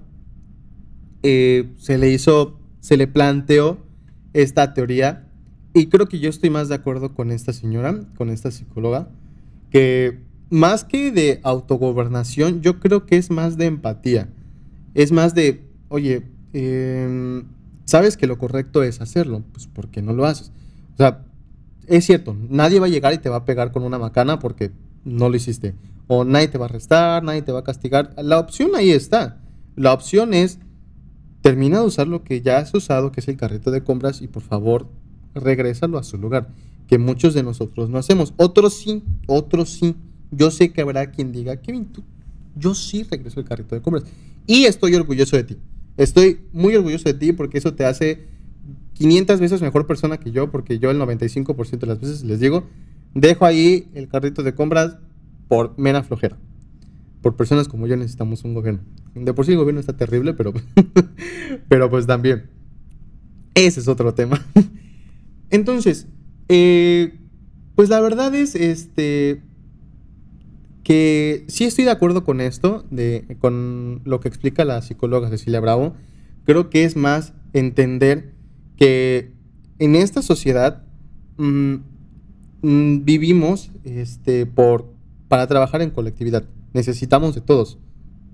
Se 1.24 1.98
le 1.98 2.12
hizo, 2.12 2.60
se 2.82 2.98
le 2.98 3.08
planteó 3.08 3.85
esta 4.36 4.74
teoría 4.74 5.26
y 5.74 5.88
creo 5.88 6.08
que 6.08 6.20
yo 6.20 6.30
estoy 6.30 6.50
más 6.50 6.70
de 6.70 6.76
acuerdo 6.76 7.14
con 7.14 7.32
esta 7.32 7.54
señora, 7.54 8.02
con 8.18 8.30
esta 8.30 8.52
psicóloga, 8.52 9.10
que 9.72 10.20
más 10.50 10.84
que 10.84 11.12
de 11.12 11.40
autogobernación, 11.44 12.62
yo 12.62 12.80
creo 12.80 13.06
que 13.06 13.18
es 13.18 13.30
más 13.30 13.58
de 13.58 13.66
empatía. 13.66 14.30
Es 14.94 15.12
más 15.12 15.36
de, 15.36 15.66
oye, 15.90 16.24
em, 16.54 17.44
sabes 17.86 18.16
que 18.16 18.28
lo 18.28 18.38
correcto 18.38 18.84
es 18.84 19.02
hacerlo, 19.02 19.44
pues 19.52 19.68
¿por 19.68 19.90
qué 19.90 20.02
no 20.02 20.14
lo 20.14 20.26
haces? 20.26 20.52
O 20.94 20.98
sea, 20.98 21.26
es 21.88 22.06
cierto, 22.06 22.38
nadie 22.50 22.80
va 22.80 22.86
a 22.86 22.90
llegar 22.90 23.14
y 23.14 23.18
te 23.18 23.30
va 23.30 23.38
a 23.38 23.46
pegar 23.46 23.72
con 23.72 23.84
una 23.84 24.00
macana 24.00 24.40
porque 24.40 24.72
no 25.04 25.30
lo 25.30 25.36
hiciste. 25.36 25.76
O 26.08 26.24
nadie 26.24 26.48
te 26.48 26.58
va 26.58 26.66
a 26.66 26.70
arrestar, 26.70 27.24
nadie 27.24 27.42
te 27.42 27.52
va 27.52 27.60
a 27.60 27.64
castigar. 27.64 28.14
La 28.18 28.40
opción 28.40 28.72
ahí 28.76 28.92
está. 28.92 29.42
La 29.76 29.92
opción 29.92 30.34
es, 30.34 30.60
termina 31.46 31.78
de 31.80 31.86
usar 31.86 32.08
lo 32.08 32.24
que 32.24 32.42
ya 32.42 32.58
has 32.58 32.74
usado, 32.74 33.12
que 33.12 33.20
es 33.20 33.28
el 33.28 33.38
carrito 33.38 33.70
de 33.70 33.84
compras, 33.84 34.24
y 34.24 34.28
por 34.28 34.42
favor, 34.42 34.88
regrésalo 35.36 36.00
a 36.00 36.04
su 36.04 36.18
lugar. 36.18 36.48
Que 36.88 36.98
muchos 36.98 37.36
de 37.36 37.44
nosotros 37.44 37.88
no 37.88 38.00
hacemos. 38.00 38.34
Otros 38.38 38.74
sí, 38.74 39.04
otros 39.28 39.70
sí. 39.70 39.96
Yo 40.32 40.50
sé 40.50 40.74
que 40.74 40.82
habrá 40.82 41.12
quien 41.12 41.32
diga, 41.32 41.58
Kevin, 41.58 41.86
tú, 41.86 42.04
yo 42.56 42.74
sí 42.74 43.04
regreso 43.04 43.40
el 43.40 43.46
carrito 43.46 43.76
de 43.76 43.84
compras. 43.84 44.06
Y 44.48 44.66
estoy 44.66 44.96
orgulloso 44.96 45.38
de 45.38 45.44
ti. 45.44 45.58
Estoy 45.98 46.40
muy 46.52 46.76
orgulloso 46.76 47.04
de 47.04 47.14
ti 47.14 47.32
porque 47.32 47.60
eso 47.60 47.76
te 47.76 47.86
hace 47.86 48.26
500 48.94 49.40
veces 49.40 49.62
mejor 49.62 49.86
persona 49.86 50.18
que 50.18 50.32
yo, 50.32 50.50
porque 50.50 50.80
yo 50.80 50.90
el 50.90 51.00
95% 51.00 51.78
de 51.78 51.86
las 51.86 52.00
veces 52.00 52.24
les 52.24 52.40
digo, 52.40 52.64
dejo 53.14 53.46
ahí 53.46 53.88
el 53.94 54.08
carrito 54.08 54.42
de 54.42 54.56
compras 54.56 54.98
por 55.48 55.78
mera 55.78 56.02
flojera. 56.02 56.40
Por 57.26 57.36
personas 57.36 57.68
como 57.68 57.88
yo 57.88 57.98
necesitamos 57.98 58.44
un 58.44 58.54
gobierno. 58.54 58.82
De 59.16 59.34
por 59.34 59.48
sí 59.48 59.54
el 59.54 59.58
gobierno 59.58 59.80
está 59.80 59.98
terrible, 59.98 60.36
pero, 60.36 60.54
pero 61.68 61.90
pues 61.90 62.06
también. 62.06 62.52
Ese 63.56 63.80
es 63.80 63.88
otro 63.88 64.14
tema. 64.14 64.46
Entonces, 65.50 66.06
eh, 66.50 67.18
pues 67.74 67.90
la 67.90 68.00
verdad 68.00 68.36
es 68.36 68.54
este 68.54 69.42
que 70.84 71.46
sí 71.48 71.64
estoy 71.64 71.86
de 71.86 71.90
acuerdo 71.90 72.24
con 72.24 72.42
esto, 72.42 72.86
de, 72.92 73.26
con 73.40 74.02
lo 74.06 74.20
que 74.20 74.28
explica 74.28 74.64
la 74.64 74.84
psicóloga 74.84 75.28
Cecilia 75.30 75.60
Bravo. 75.60 75.96
Creo 76.44 76.70
que 76.70 76.84
es 76.84 76.96
más 76.96 77.34
entender 77.54 78.36
que 78.78 79.32
en 79.80 79.96
esta 79.96 80.22
sociedad 80.22 80.84
mm, 81.38 81.78
mm, 82.62 83.04
vivimos 83.04 83.72
este, 83.84 84.46
por, 84.46 84.94
para 85.28 85.48
trabajar 85.48 85.82
en 85.82 85.90
colectividad. 85.90 86.46
Necesitamos 86.76 87.34
de 87.34 87.40
todos. 87.40 87.78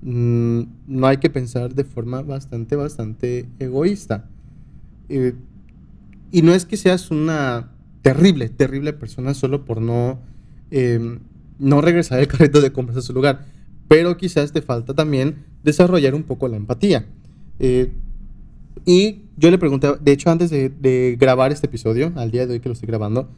Mm, 0.01 0.61
no 0.87 1.05
hay 1.05 1.17
que 1.17 1.29
pensar 1.29 1.75
de 1.75 1.83
forma 1.83 2.23
bastante, 2.23 2.75
bastante 2.75 3.47
egoísta. 3.59 4.27
Eh, 5.09 5.35
y 6.31 6.41
no 6.41 6.55
es 6.55 6.65
que 6.65 6.75
seas 6.75 7.11
una 7.11 7.69
terrible, 8.01 8.49
terrible 8.49 8.93
persona 8.93 9.35
solo 9.35 9.63
por 9.63 9.79
no, 9.79 10.21
em, 10.71 11.19
no 11.59 11.81
regresar 11.81 12.19
el 12.19 12.27
carrito 12.27 12.61
de 12.61 12.71
compras 12.71 12.97
a 12.97 13.03
su 13.03 13.13
lugar. 13.13 13.45
Pero 13.87 14.17
quizás 14.17 14.51
te 14.51 14.63
falta 14.63 14.95
también 14.95 15.45
desarrollar 15.63 16.15
un 16.15 16.23
poco 16.23 16.47
la 16.47 16.57
empatía. 16.57 17.05
Eh, 17.59 17.91
y 18.87 19.25
yo 19.37 19.51
le 19.51 19.59
pregunté, 19.59 19.87
de 20.01 20.11
hecho, 20.13 20.31
antes 20.31 20.49
de, 20.49 21.15
grabar 21.19 21.51
este 21.51 21.67
episodio, 21.67 22.11
al 22.15 22.31
día 22.31 22.47
de 22.47 22.53
hoy 22.53 22.59
que 22.59 22.69
lo 22.69 22.73
estoy 22.73 22.87
grabando, 22.87 23.29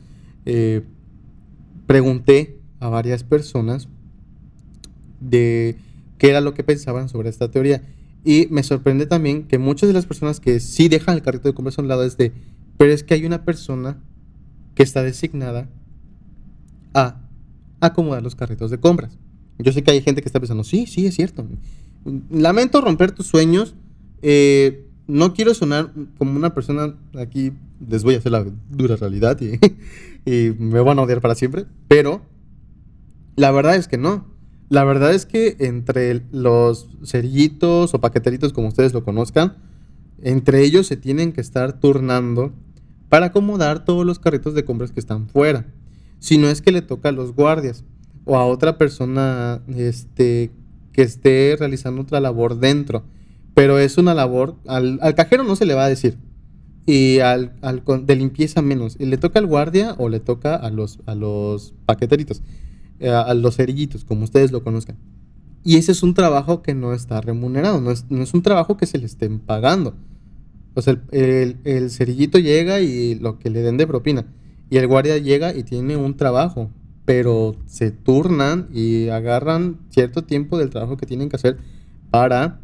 eh, 0.45 0.81
pregunté 1.87 2.57
a 2.79 2.87
varias 2.87 3.25
personas 3.25 3.89
de 5.29 5.75
qué 6.17 6.29
era 6.29 6.41
lo 6.41 6.53
que 6.53 6.63
pensaban 6.63 7.09
sobre 7.09 7.29
esta 7.29 7.49
teoría. 7.49 7.81
Y 8.25 8.47
me 8.49 8.63
sorprende 8.63 9.05
también 9.05 9.43
que 9.43 9.57
muchas 9.57 9.87
de 9.87 9.93
las 9.93 10.05
personas 10.05 10.39
que 10.39 10.59
sí 10.59 10.87
dejan 10.87 11.15
el 11.15 11.21
carrito 11.21 11.47
de 11.47 11.53
compras 11.53 11.77
a 11.77 11.81
un 11.81 11.87
lado 11.87 12.03
es 12.05 12.17
de, 12.17 12.31
pero 12.77 12.91
es 12.93 13.03
que 13.03 13.13
hay 13.13 13.25
una 13.25 13.43
persona 13.43 13.97
que 14.75 14.83
está 14.83 15.03
designada 15.03 15.69
a 16.93 17.21
acomodar 17.81 18.23
los 18.23 18.35
carritos 18.35 18.71
de 18.71 18.79
compras. 18.79 19.17
Yo 19.59 19.71
sé 19.71 19.83
que 19.83 19.91
hay 19.91 20.01
gente 20.01 20.21
que 20.21 20.29
está 20.29 20.39
pensando, 20.39 20.63
sí, 20.63 20.87
sí, 20.87 21.05
es 21.05 21.15
cierto. 21.15 21.47
Lamento 22.29 22.81
romper 22.81 23.11
tus 23.11 23.27
sueños. 23.27 23.75
Eh, 24.21 24.87
no 25.07 25.33
quiero 25.33 25.53
sonar 25.53 25.91
como 26.17 26.37
una 26.37 26.53
persona 26.53 26.95
aquí, 27.19 27.51
les 27.87 28.03
voy 28.03 28.15
a 28.15 28.19
hacer 28.19 28.31
la 28.31 28.45
dura 28.69 28.95
realidad 28.95 29.37
y, 29.41 29.59
me 30.59 30.79
van 30.79 30.99
a 30.99 31.01
odiar 31.01 31.19
para 31.19 31.35
siempre, 31.35 31.65
pero 31.87 32.21
la 33.35 33.51
verdad 33.51 33.75
es 33.75 33.87
que 33.87 33.97
no. 33.97 34.32
La 34.69 34.83
verdad 34.83 35.13
es 35.13 35.25
que 35.25 35.55
entre 35.59 36.23
los 36.31 36.89
cerillitos 37.05 37.93
o 37.93 38.01
paqueteritos, 38.01 38.53
como 38.53 38.69
ustedes 38.69 38.93
lo 38.93 39.03
conozcan, 39.03 39.55
entre 40.21 40.63
ellos 40.63 40.87
se 40.87 40.97
tienen 40.97 41.33
que 41.33 41.41
estar 41.41 41.79
turnando 41.79 42.53
para 43.09 43.27
acomodar 43.27 43.85
todos 43.85 44.05
los 44.05 44.19
carritos 44.19 44.53
de 44.55 44.65
compras 44.65 44.91
que 44.91 44.99
están 44.99 45.27
fuera. 45.27 45.67
Si 46.19 46.37
no 46.37 46.47
es 46.47 46.61
que 46.61 46.71
le 46.71 46.81
toca 46.81 47.09
a 47.09 47.11
los 47.11 47.35
guardias 47.35 47.83
o 48.25 48.37
a 48.37 48.45
otra 48.45 48.77
persona 48.77 49.61
este, 49.75 50.51
que 50.93 51.01
esté 51.03 51.55
realizando 51.59 52.01
otra 52.01 52.19
labor 52.19 52.57
dentro 52.57 53.03
pero 53.53 53.79
es 53.79 53.97
una 53.97 54.13
labor, 54.13 54.55
al, 54.67 54.99
cajero 55.15 55.43
no 55.43 55.55
se 55.55 55.65
le 55.65 55.75
va 55.75 55.85
a 55.85 55.89
decir, 55.89 56.17
y 56.85 57.19
al, 57.19 57.53
de 58.03 58.15
limpieza 58.15 58.61
menos. 58.61 58.97
Y 58.99 59.05
le 59.05 59.17
toca 59.17 59.39
al 59.39 59.45
guardia 59.45 59.95
o 59.97 60.09
le 60.09 60.19
toca 60.19 60.55
a 60.55 60.69
los, 60.69 60.99
a 61.05 61.15
los 61.15 61.73
paqueteritos, 61.85 62.41
a 63.09 63.33
los 63.33 63.57
cerillitos, 63.57 64.05
como 64.05 64.23
ustedes 64.23 64.51
lo 64.51 64.63
conozcan. 64.63 64.97
Y 65.63 65.77
ese 65.77 65.93
es 65.93 66.03
un 66.03 66.13
trabajo 66.13 66.61
que 66.61 66.73
no 66.73 66.93
está 66.93 67.21
remunerado, 67.21 67.79
no 67.79 67.91
es, 67.91 68.33
un 68.33 68.41
trabajo 68.41 68.75
que 68.75 68.85
se 68.85 68.97
le 68.97 69.05
estén 69.05 69.39
pagando. 69.39 69.95
O 70.73 70.81
sea, 70.81 71.01
el, 71.11 71.57
el, 71.63 71.89
cerillito 71.89 72.37
llega 72.37 72.81
y 72.81 73.15
lo 73.15 73.39
que 73.39 73.49
le 73.49 73.61
den 73.61 73.77
de 73.77 73.87
propina. 73.87 74.25
Y 74.69 74.77
el 74.77 74.87
guardia 74.87 75.17
llega 75.17 75.55
y 75.55 75.63
tiene 75.63 75.95
un 75.95 76.17
trabajo, 76.17 76.69
pero 77.05 77.55
se 77.65 77.91
turnan 77.91 78.67
y 78.73 79.07
agarran 79.09 79.79
cierto 79.89 80.23
tiempo 80.23 80.57
del 80.57 80.69
trabajo 80.69 80.97
que 80.97 81.05
tienen 81.05 81.29
que 81.29 81.37
hacer 81.37 81.57
para 82.09 82.59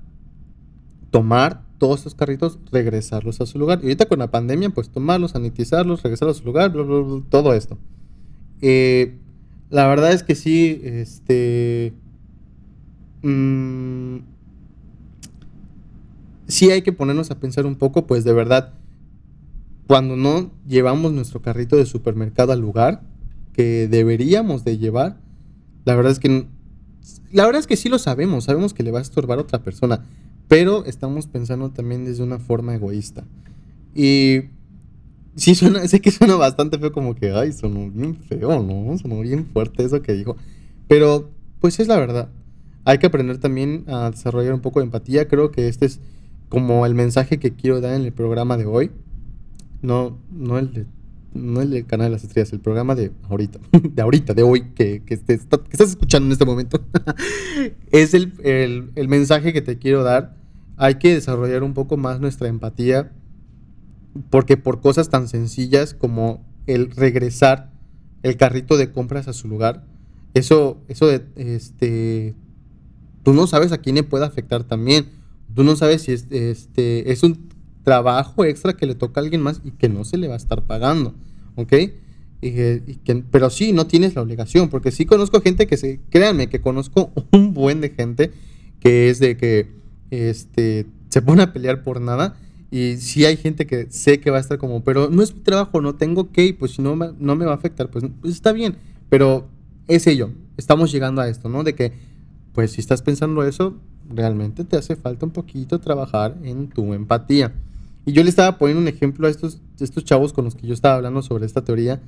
tomar 1.11 1.63
todos 1.77 1.99
estos 1.99 2.15
carritos, 2.15 2.59
regresarlos 2.71 3.39
a 3.39 3.45
su 3.45 3.57
lugar. 3.57 3.79
Y 3.81 3.85
ahorita 3.85 4.07
con 4.07 4.19
la 4.19 4.29
pandemia, 4.29 4.71
pues 4.71 4.89
tomarlos, 4.89 5.31
sanitizarlos, 5.31 6.03
regresarlos 6.03 6.37
a 6.37 6.39
su 6.39 6.45
lugar, 6.45 6.73
todo 7.29 7.53
esto. 7.53 7.77
Eh, 8.61 9.17
la 9.69 9.87
verdad 9.87 10.11
es 10.13 10.23
que 10.23 10.35
sí, 10.35 10.81
este... 10.83 11.93
Mm, 13.21 14.19
sí 16.47 16.71
hay 16.71 16.81
que 16.81 16.93
ponernos 16.93 17.31
a 17.31 17.39
pensar 17.39 17.65
un 17.65 17.75
poco, 17.75 18.07
pues 18.07 18.23
de 18.23 18.33
verdad, 18.33 18.73
cuando 19.87 20.15
no 20.15 20.51
llevamos 20.67 21.11
nuestro 21.11 21.41
carrito 21.41 21.75
de 21.75 21.85
supermercado 21.85 22.53
al 22.53 22.61
lugar 22.61 23.01
que 23.53 23.87
deberíamos 23.87 24.63
de 24.63 24.77
llevar, 24.77 25.17
la 25.85 25.95
verdad 25.95 26.11
es 26.11 26.19
que... 26.19 26.47
La 27.31 27.45
verdad 27.45 27.59
es 27.59 27.67
que 27.67 27.77
sí 27.77 27.89
lo 27.89 27.99
sabemos, 27.99 28.45
sabemos 28.45 28.73
que 28.73 28.83
le 28.83 28.91
va 28.91 28.99
a 28.99 29.03
estorbar 29.03 29.37
a 29.37 29.41
otra 29.41 29.63
persona 29.63 30.03
pero 30.49 30.83
estamos 30.85 31.27
pensando 31.27 31.69
también 31.69 32.03
desde 32.03 32.23
una 32.23 32.39
forma 32.39 32.73
egoísta. 32.73 33.23
Y 33.95 34.49
sí 35.35 35.55
suena, 35.55 35.87
sé 35.87 36.01
que 36.01 36.11
suena 36.11 36.35
bastante 36.35 36.77
feo 36.77 36.91
como 36.91 37.15
que, 37.15 37.31
ay, 37.31 37.51
sonó 37.51 37.89
bien 37.89 38.15
feo, 38.15 38.61
¿no? 38.61 38.97
Sonó 38.97 39.21
bien 39.21 39.45
fuerte 39.45 39.83
eso 39.83 40.01
que 40.01 40.13
dijo. 40.13 40.35
Pero, 40.87 41.29
pues 41.59 41.79
es 41.79 41.87
la 41.87 41.97
verdad. 41.97 42.29
Hay 42.85 42.97
que 42.97 43.07
aprender 43.07 43.37
también 43.37 43.85
a 43.87 44.09
desarrollar 44.11 44.53
un 44.53 44.61
poco 44.61 44.79
de 44.79 44.85
empatía. 44.85 45.27
Creo 45.27 45.51
que 45.51 45.67
este 45.67 45.85
es 45.85 45.99
como 46.47 46.85
el 46.85 46.95
mensaje 46.95 47.37
que 47.37 47.51
quiero 47.51 47.81
dar 47.81 47.93
en 47.95 48.03
el 48.03 48.13
programa 48.13 48.57
de 48.57 48.65
hoy. 48.65 48.91
No, 49.81 50.17
no 50.31 50.57
el 50.57 50.73
de 50.73 50.85
no 51.31 51.61
el 51.61 51.69
del 51.69 51.85
canal 51.85 52.07
de 52.07 52.13
las 52.13 52.23
estrellas, 52.23 52.51
el 52.53 52.59
programa 52.59 52.95
de 52.95 53.11
ahorita, 53.29 53.59
de 53.71 54.01
ahorita, 54.01 54.33
de 54.33 54.41
hoy, 54.41 54.71
que, 54.73 55.03
que, 55.05 55.15
que 55.15 55.33
estás 55.33 55.89
escuchando 55.89 56.25
en 56.25 56.31
este 56.31 56.43
momento, 56.43 56.83
es 57.91 58.15
el, 58.15 58.33
el, 58.43 58.91
el, 58.95 59.07
mensaje 59.07 59.53
que 59.53 59.61
te 59.61 59.77
quiero 59.77 60.03
dar 60.03 60.39
hay 60.79 60.95
que 60.95 61.13
desarrollar 61.13 61.61
un 61.63 61.73
poco 61.73 61.97
más 61.97 62.21
nuestra 62.21 62.47
empatía, 62.47 63.11
porque 64.29 64.57
por 64.57 64.81
cosas 64.81 65.09
tan 65.09 65.27
sencillas 65.27 65.93
como 65.93 66.45
el 66.67 66.91
regresar 66.91 67.71
el 68.23 68.37
carrito 68.37 68.77
de 68.77 68.91
compras 68.91 69.27
a 69.27 69.33
su 69.33 69.47
lugar, 69.47 69.85
eso, 70.33 70.81
eso 70.87 71.07
de, 71.07 71.25
este, 71.35 72.35
tú 73.23 73.33
no 73.33 73.47
sabes 73.47 73.71
a 73.71 73.79
quién 73.79 73.95
le 73.95 74.03
puede 74.03 74.25
afectar 74.25 74.63
también. 74.63 75.09
Tú 75.55 75.63
no 75.63 75.75
sabes 75.75 76.03
si 76.03 76.11
es, 76.11 76.27
este, 76.29 77.11
es 77.11 77.23
un 77.23 77.49
trabajo 77.83 78.45
extra 78.45 78.73
que 78.73 78.85
le 78.85 78.95
toca 78.95 79.19
a 79.19 79.23
alguien 79.23 79.41
más 79.41 79.61
y 79.63 79.71
que 79.71 79.89
no 79.89 80.03
se 80.03 80.17
le 80.17 80.27
va 80.27 80.35
a 80.35 80.37
estar 80.37 80.65
pagando, 80.65 81.15
¿ok? 81.55 81.73
pero 83.31 83.49
sí, 83.49 83.73
no 83.73 83.85
tienes 83.87 84.15
la 84.15 84.21
obligación, 84.21 84.69
porque 84.69 84.91
sí 84.91 85.05
conozco 85.05 85.41
gente 85.41 85.67
que 85.67 85.75
se, 85.75 85.99
créanme, 86.09 86.47
que 86.47 86.61
conozco 86.61 87.11
un 87.31 87.53
buen 87.53 87.81
de 87.81 87.89
gente 87.89 88.31
que 88.79 89.09
es 89.09 89.19
de 89.19 89.35
que 89.35 89.69
este, 90.09 90.85
se 91.09 91.21
pone 91.21 91.43
a 91.43 91.51
pelear 91.51 91.83
por 91.83 91.99
nada. 91.99 92.37
Y 92.71 92.97
sí 92.97 93.25
hay 93.25 93.37
gente 93.37 93.65
que 93.65 93.87
sé 93.89 94.19
que 94.19 94.29
va 94.29 94.37
a 94.37 94.41
estar 94.41 94.57
como, 94.59 94.83
pero 94.83 95.09
no 95.09 95.23
es 95.23 95.33
mi 95.33 95.41
trabajo, 95.41 95.81
no 95.81 95.95
tengo 95.95 96.31
que, 96.31 96.53
pues 96.53 96.73
si 96.73 96.81
no, 96.81 96.95
no 96.95 97.35
me 97.35 97.45
va 97.45 97.53
a 97.53 97.55
afectar, 97.55 97.89
pues, 97.89 98.05
pues 98.21 98.33
está 98.33 98.51
bien. 98.51 98.77
Pero 99.09 99.47
es 99.87 100.05
ello, 100.05 100.31
estamos 100.55 100.91
llegando 100.91 101.21
a 101.21 101.27
esto, 101.27 101.49
¿no? 101.49 101.63
De 101.63 101.73
que, 101.73 101.93
pues 102.53 102.71
si 102.71 102.81
estás 102.81 103.01
pensando 103.01 103.43
eso, 103.43 103.75
realmente 104.07 104.63
te 104.63 104.77
hace 104.77 104.95
falta 104.95 105.25
un 105.25 105.31
poquito 105.31 105.79
trabajar 105.79 106.37
en 106.43 106.69
tu 106.69 106.93
empatía. 106.93 107.53
Y 108.05 108.11
yo 108.11 108.23
le 108.23 108.29
estaba 108.29 108.57
poniendo 108.57 108.81
un 108.81 108.87
ejemplo 108.87 109.27
a 109.27 109.29
estos, 109.29 109.59
estos 109.79 110.03
chavos 110.05 110.33
con 110.33 110.45
los 110.45 110.55
que 110.55 110.67
yo 110.67 110.73
estaba 110.73 110.95
hablando 110.95 111.21
sobre 111.21 111.45
esta 111.45 111.63
teoría, 111.63 112.01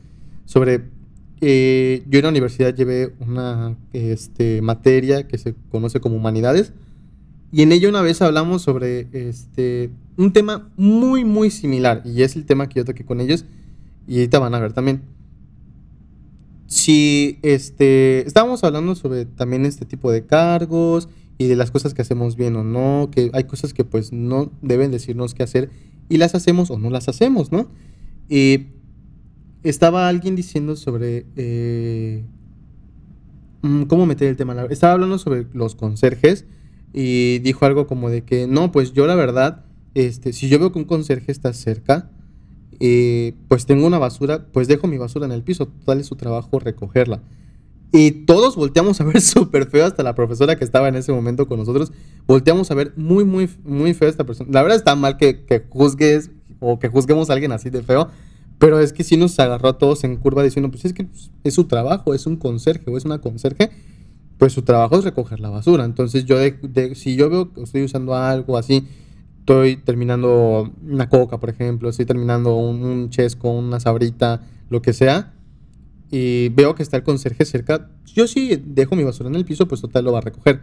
sobre, 0.45 0.81
eh, 1.41 2.03
yo 2.07 2.19
en 2.19 2.23
la 2.23 2.29
universidad 2.29 2.75
llevé 2.75 3.13
una 3.19 3.75
este, 3.93 4.61
materia 4.61 5.27
que 5.27 5.37
se 5.37 5.55
conoce 5.69 5.99
como 5.99 6.15
humanidades, 6.15 6.71
y 7.51 7.63
en 7.63 7.71
ella 7.71 7.89
una 7.89 8.01
vez 8.01 8.21
hablamos 8.21 8.61
sobre 8.61 9.07
este, 9.11 9.89
un 10.17 10.33
tema 10.33 10.69
muy, 10.77 11.23
muy 11.25 11.51
similar, 11.51 12.01
y 12.05 12.23
es 12.23 12.35
el 12.35 12.45
tema 12.45 12.69
que 12.69 12.79
yo 12.79 12.85
toqué 12.85 13.05
con 13.05 13.21
ellos, 13.21 13.45
y 14.07 14.15
ahorita 14.15 14.39
van 14.39 14.55
a 14.55 14.59
ver 14.59 14.73
también. 14.73 15.01
Si 16.67 17.37
este, 17.41 18.25
estábamos 18.25 18.63
hablando 18.63 18.95
sobre 18.95 19.25
también 19.25 19.65
este 19.65 19.85
tipo 19.85 20.11
de 20.11 20.25
cargos 20.25 21.09
y 21.37 21.47
de 21.47 21.57
las 21.57 21.69
cosas 21.69 21.93
que 21.93 22.01
hacemos 22.01 22.37
bien 22.37 22.55
o 22.55 22.63
no, 22.63 23.09
que 23.11 23.29
hay 23.33 23.43
cosas 23.43 23.73
que 23.73 23.83
pues 23.83 24.13
no 24.13 24.51
deben 24.61 24.89
decirnos 24.89 25.33
qué 25.33 25.43
hacer 25.43 25.69
y 26.07 26.17
las 26.17 26.33
hacemos 26.33 26.71
o 26.71 26.77
no 26.77 26.89
las 26.89 27.09
hacemos, 27.09 27.51
¿no? 27.51 27.67
Y 28.29 28.67
estaba 29.63 30.07
alguien 30.07 30.35
diciendo 30.35 30.75
sobre... 30.75 31.25
Eh, 31.35 32.23
mm, 33.61 33.83
¿Cómo 33.83 34.05
meter 34.05 34.29
el 34.29 34.37
tema? 34.37 34.55
Estaba 34.69 34.93
hablando 34.93 35.17
sobre 35.17 35.47
los 35.53 35.75
conserjes 35.75 36.45
y 36.93 37.39
dijo 37.39 37.65
algo 37.65 37.87
como 37.87 38.09
de 38.09 38.23
que, 38.23 38.47
no, 38.47 38.71
pues 38.71 38.93
yo 38.93 39.07
la 39.07 39.15
verdad, 39.15 39.65
este, 39.93 40.33
si 40.33 40.49
yo 40.49 40.59
veo 40.59 40.71
que 40.71 40.79
un 40.79 40.85
conserje 40.85 41.31
está 41.31 41.53
cerca, 41.53 42.09
eh, 42.79 43.35
pues 43.47 43.65
tengo 43.65 43.85
una 43.85 43.99
basura, 43.99 44.47
pues 44.51 44.67
dejo 44.67 44.87
mi 44.87 44.97
basura 44.97 45.25
en 45.25 45.31
el 45.31 45.43
piso, 45.43 45.67
total 45.67 45.99
es 45.99 46.07
su 46.07 46.15
trabajo 46.15 46.59
recogerla. 46.59 47.21
Y 47.93 48.11
todos 48.25 48.55
volteamos 48.55 49.01
a 49.01 49.03
ver 49.03 49.21
súper 49.21 49.69
feo, 49.69 49.85
hasta 49.85 50.03
la 50.03 50.15
profesora 50.15 50.55
que 50.55 50.63
estaba 50.63 50.87
en 50.87 50.95
ese 50.95 51.11
momento 51.11 51.47
con 51.47 51.59
nosotros, 51.59 51.91
volteamos 52.25 52.71
a 52.71 52.75
ver 52.75 52.93
muy, 52.95 53.23
muy, 53.25 53.49
muy 53.63 53.93
feo 53.93 54.07
a 54.07 54.11
esta 54.11 54.25
persona. 54.25 54.49
La 54.51 54.61
verdad 54.61 54.77
está 54.77 54.95
mal 54.95 55.17
que, 55.17 55.45
que 55.45 55.65
juzgues 55.69 56.31
o 56.59 56.79
que 56.79 56.87
juzguemos 56.87 57.29
a 57.29 57.33
alguien 57.33 57.51
así 57.51 57.69
de 57.69 57.83
feo, 57.83 58.09
pero 58.57 58.79
es 58.79 58.93
que 58.93 59.03
sí 59.03 59.17
nos 59.17 59.37
agarró 59.39 59.69
a 59.69 59.77
todos 59.77 60.03
en 60.03 60.15
curva 60.17 60.43
diciendo, 60.43 60.69
pues 60.69 60.85
es 60.85 60.93
que 60.93 61.07
es 61.43 61.53
su 61.53 61.65
trabajo, 61.65 62.13
es 62.13 62.27
un 62.27 62.37
conserje 62.37 62.89
o 62.89 62.97
es 62.97 63.05
una 63.05 63.19
conserje, 63.19 63.71
pues 64.37 64.53
su 64.53 64.61
trabajo 64.61 64.97
es 64.97 65.03
recoger 65.03 65.39
la 65.39 65.49
basura. 65.49 65.83
Entonces 65.83 66.25
yo, 66.25 66.37
si 66.93 67.15
yo 67.15 67.29
veo 67.29 67.53
que 67.53 67.63
estoy 67.63 67.83
usando 67.83 68.15
algo 68.15 68.57
así, 68.57 68.87
estoy 69.41 69.77
terminando 69.77 70.71
una 70.87 71.09
coca, 71.09 71.39
por 71.39 71.49
ejemplo, 71.49 71.89
estoy 71.89 72.05
terminando 72.05 72.55
un, 72.55 73.09
chesco, 73.09 73.49
una 73.49 73.79
sabrita, 73.79 74.41
lo 74.69 74.83
que 74.83 74.93
sea, 74.93 75.33
y 76.11 76.49
veo 76.49 76.75
que 76.75 76.83
está 76.83 76.97
el 76.97 77.03
conserje 77.03 77.43
cerca, 77.45 77.89
yo 78.05 78.27
sí 78.27 78.61
dejo 78.63 78.95
mi 78.95 79.03
basura 79.03 79.29
en 79.29 79.35
el 79.35 79.45
piso, 79.45 79.67
pues 79.67 79.81
total 79.81 80.05
lo 80.05 80.11
va 80.11 80.19
a 80.19 80.21
recoger. 80.21 80.61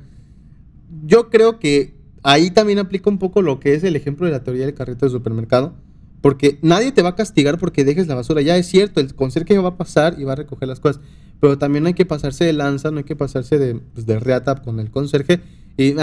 Yo 1.04 1.28
creo 1.28 1.58
que 1.58 1.94
ahí 2.22 2.50
también 2.50 2.78
aplica 2.78 3.10
un 3.10 3.18
poco 3.18 3.42
lo 3.42 3.58
que 3.58 3.74
es 3.74 3.82
el 3.82 3.96
ejemplo 3.96 4.26
de 4.26 4.32
la 4.32 4.44
teoría 4.44 4.64
del 4.64 4.74
carrito 4.74 5.06
de 5.06 5.10
supermercado, 5.10 5.74
porque 6.20 6.58
nadie 6.62 6.92
te 6.92 7.02
va 7.02 7.10
a 7.10 7.16
castigar 7.16 7.58
porque 7.58 7.84
dejes 7.84 8.06
la 8.06 8.14
basura. 8.14 8.42
Ya 8.42 8.56
es 8.56 8.66
cierto, 8.66 9.00
el 9.00 9.12
conserje 9.14 9.58
va 9.58 9.70
a 9.70 9.76
pasar 9.76 10.16
y 10.18 10.24
va 10.24 10.32
a 10.32 10.36
recoger 10.36 10.68
las 10.68 10.78
cosas, 10.78 11.00
pero 11.40 11.58
también 11.58 11.82
no 11.82 11.88
hay 11.88 11.94
que 11.94 12.06
pasarse 12.06 12.44
de 12.44 12.52
lanza, 12.52 12.92
no 12.92 12.98
hay 12.98 13.04
que 13.04 13.16
pasarse 13.16 13.58
de, 13.58 13.74
pues, 13.74 14.06
de 14.06 14.20
reata 14.20 14.54
con 14.62 14.78
el 14.78 14.90
conserje. 14.90 15.40
Y 15.76 15.94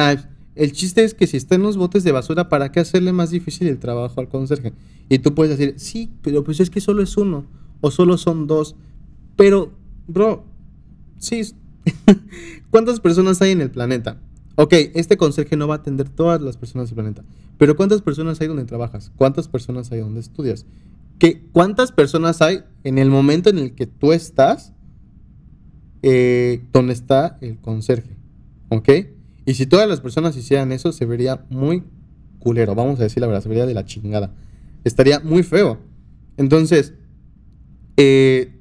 el 0.56 0.72
chiste 0.72 1.04
es 1.04 1.14
que 1.14 1.28
si 1.28 1.38
está 1.38 1.56
en 1.56 1.64
los 1.64 1.76
botes 1.76 2.04
de 2.04 2.14
basura, 2.14 2.48
¿para 2.48 2.72
qué 2.72 2.80
hacerle 2.80 3.12
más 3.12 3.30
difícil 3.30 3.68
el 3.68 3.78
trabajo 3.78 4.20
al 4.22 4.30
conserje? 4.30 4.74
Y 5.10 5.20
tú 5.20 5.36
puedes 5.36 5.58
decir, 5.58 5.76
sí, 5.78 6.12
pero 6.22 6.44
pues 6.44 6.60
es 6.60 6.70
que 6.70 6.82
solo 6.82 7.04
es 7.04 7.18
uno, 7.18 7.46
o 7.82 7.92
solo 7.92 8.18
son 8.18 8.48
dos. 8.48 8.76
Pero, 9.36 9.74
bro, 10.08 10.46
sí, 11.18 11.42
¿cuántas 12.72 13.02
personas 13.02 13.42
hay 13.42 13.52
en 13.52 13.62
el 13.62 13.70
planeta? 13.70 14.22
Ok, 14.56 14.74
este 14.94 15.18
conserje 15.18 15.58
no 15.58 15.68
va 15.68 15.76
a 15.76 15.78
atender 15.80 16.08
todas 16.08 16.42
las 16.42 16.56
personas 16.56 16.88
del 16.88 16.96
planeta, 16.96 17.26
pero 17.58 17.76
¿cuántas 17.76 18.02
personas 18.02 18.40
hay 18.40 18.48
donde 18.48 18.64
trabajas? 18.64 19.12
¿Cuántas 19.18 19.50
personas 19.50 19.92
hay 19.92 20.00
donde 20.00 20.22
estudias? 20.22 20.66
¿Qué, 21.20 21.46
¿Cuántas 21.52 21.92
personas 21.92 22.42
hay 22.42 22.64
en 22.86 22.98
el 22.98 23.10
momento 23.10 23.50
en 23.50 23.58
el 23.58 23.76
que 23.76 23.88
tú 23.88 24.14
estás 24.14 24.74
eh, 26.02 26.64
donde 26.72 26.94
está 26.94 27.38
el 27.42 27.58
conserje? 27.58 28.16
¿Ok? 28.70 28.90
Y 29.46 29.54
si 29.54 29.66
todas 29.66 29.88
las 29.88 30.02
personas 30.02 30.36
hicieran 30.36 30.72
eso, 30.72 30.92
se 30.92 31.06
vería 31.06 31.46
muy 31.50 31.84
culero, 32.40 32.76
vamos 32.76 33.00
a 33.00 33.04
decir 33.04 33.22
la 33.22 33.28
verdad, 33.28 33.42
se 33.42 33.50
vería 33.50 33.66
de 33.66 33.74
la 33.74 33.86
chingada. 33.86 34.34
Estaría 34.84 35.20
muy 35.20 35.44
feo. 35.44 35.80
Entonces, 36.38 36.94
eh, 37.98 38.54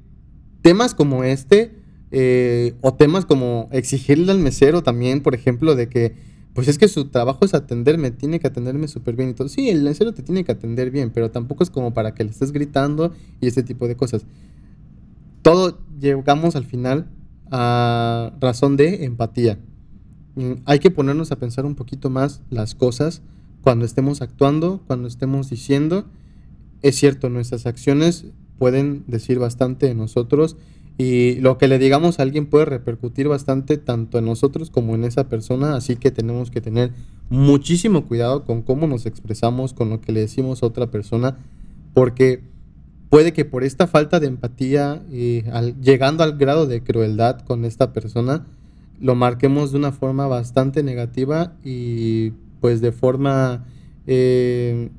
temas 0.61 0.95
como 0.95 1.23
este, 1.23 1.75
eh, 2.11 2.73
o 2.81 2.93
temas 2.93 3.25
como 3.25 3.69
exigirle 3.71 4.31
al 4.31 4.39
mesero 4.39 4.83
también, 4.83 5.21
por 5.21 5.35
ejemplo, 5.35 5.75
de 5.75 5.89
que, 5.89 6.15
pues 6.53 6.67
es 6.67 6.77
que 6.77 6.87
su 6.87 7.09
trabajo 7.09 7.45
es 7.45 7.53
atenderme, 7.53 8.11
tiene 8.11 8.39
que 8.39 8.47
atenderme 8.47 8.87
súper 8.87 9.15
bien 9.15 9.29
y 9.29 9.33
todo. 9.33 9.49
Sí, 9.49 9.69
el 9.69 9.83
mesero 9.83 10.13
te 10.13 10.23
tiene 10.23 10.43
que 10.43 10.51
atender 10.51 10.91
bien, 10.91 11.11
pero 11.11 11.29
tampoco 11.31 11.63
es 11.63 11.69
como 11.69 11.93
para 11.93 12.13
que 12.13 12.23
le 12.23 12.31
estés 12.31 12.51
gritando 12.51 13.13
y 13.41 13.47
ese 13.47 13.63
tipo 13.63 13.87
de 13.87 13.95
cosas. 13.95 14.25
Todo 15.41 15.79
llegamos 15.99 16.55
al 16.55 16.65
final 16.65 17.09
a 17.51 18.31
razón 18.39 18.77
de 18.77 19.05
empatía. 19.05 19.59
Mm, 20.35 20.53
hay 20.65 20.79
que 20.79 20.91
ponernos 20.91 21.31
a 21.31 21.37
pensar 21.37 21.65
un 21.65 21.75
poquito 21.75 22.09
más 22.09 22.41
las 22.49 22.75
cosas 22.75 23.21
cuando 23.61 23.85
estemos 23.85 24.21
actuando, 24.21 24.81
cuando 24.87 25.07
estemos 25.07 25.49
diciendo. 25.49 26.05
Es 26.81 26.97
cierto, 26.97 27.29
nuestras 27.29 27.65
acciones 27.65 28.25
pueden 28.57 29.03
decir 29.07 29.39
bastante 29.39 29.87
de 29.87 29.95
nosotros 29.95 30.57
y 30.97 31.35
lo 31.35 31.57
que 31.57 31.67
le 31.67 31.77
digamos 31.77 32.19
a 32.19 32.23
alguien 32.23 32.45
puede 32.45 32.65
repercutir 32.65 33.27
bastante 33.27 33.77
tanto 33.77 34.17
en 34.17 34.25
nosotros 34.25 34.69
como 34.69 34.95
en 34.95 35.03
esa 35.03 35.27
persona, 35.27 35.75
así 35.75 35.97
que 35.97 36.11
tenemos 36.11 36.51
que 36.51 36.61
tener 36.61 36.91
muchísimo 37.29 38.05
cuidado 38.05 38.45
con 38.45 38.61
cómo 38.61 38.87
nos 38.87 39.05
expresamos, 39.05 39.73
con 39.73 39.89
lo 39.89 39.99
que 39.99 40.13
le 40.13 40.21
decimos 40.21 40.63
a 40.63 40.67
otra 40.67 40.91
persona, 40.91 41.37
porque 41.93 42.43
puede 43.09 43.33
que 43.33 43.43
por 43.43 43.63
esta 43.63 43.87
falta 43.87 44.19
de 44.19 44.27
empatía 44.27 45.03
y 45.11 45.43
llegando 45.81 46.23
al 46.23 46.37
grado 46.37 46.65
de 46.65 46.81
crueldad 46.81 47.41
con 47.41 47.65
esta 47.65 47.91
persona, 47.91 48.45
lo 48.99 49.15
marquemos 49.15 49.71
de 49.71 49.77
una 49.77 49.91
forma 49.91 50.27
bastante 50.27 50.83
negativa 50.83 51.53
y 51.63 52.31
pues 52.61 52.81
de 52.81 52.91
forma 52.91 53.65
eh, 54.07 54.89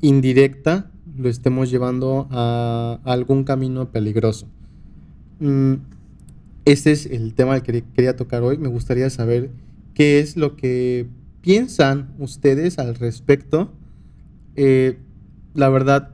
indirecta 0.00 0.90
lo 1.16 1.28
estemos 1.28 1.70
llevando 1.70 2.26
a, 2.30 3.00
algún 3.04 3.44
camino 3.44 3.90
peligroso. 3.90 4.46
Mm, 5.40 5.74
este 6.64 6.92
es 6.92 7.06
el 7.06 7.34
tema 7.34 7.60
que 7.62 7.84
quería 7.94 8.16
tocar 8.16 8.42
hoy. 8.42 8.56
Me 8.58 8.68
gustaría 8.68 9.10
saber 9.10 9.50
qué 9.94 10.20
es 10.20 10.36
lo 10.36 10.56
que 10.56 11.06
piensan 11.40 12.14
ustedes 12.18 12.78
al 12.78 12.94
respecto. 12.94 13.72
Eh, 14.56 14.98
la 15.54 15.68
verdad, 15.68 16.10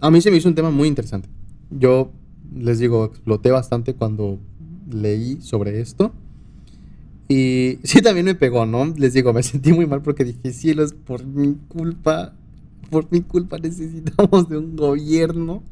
a 0.00 0.10
mí 0.10 0.20
se 0.20 0.30
me 0.30 0.36
hizo 0.36 0.48
un 0.48 0.54
tema 0.54 0.70
muy 0.70 0.88
interesante. 0.88 1.28
Yo 1.70 2.12
les 2.54 2.78
digo, 2.78 3.04
exploté 3.04 3.50
bastante 3.50 3.94
cuando 3.94 4.38
leí 4.90 5.38
sobre 5.40 5.80
esto. 5.80 6.12
Y 7.28 7.78
sí, 7.82 8.02
también 8.02 8.26
me 8.26 8.34
pegó, 8.34 8.66
¿no? 8.66 8.86
Les 8.96 9.12
digo, 9.12 9.32
me 9.32 9.42
sentí 9.42 9.72
muy 9.72 9.86
mal 9.86 10.02
porque 10.02 10.24
dije, 10.24 10.52
cielos, 10.52 10.92
por 10.92 11.24
mi 11.24 11.56
culpa, 11.68 12.34
por 12.90 13.10
mi 13.10 13.20
culpa 13.20 13.58
necesitamos 13.58 14.48
de 14.48 14.58
un 14.58 14.76
gobierno. 14.76 15.62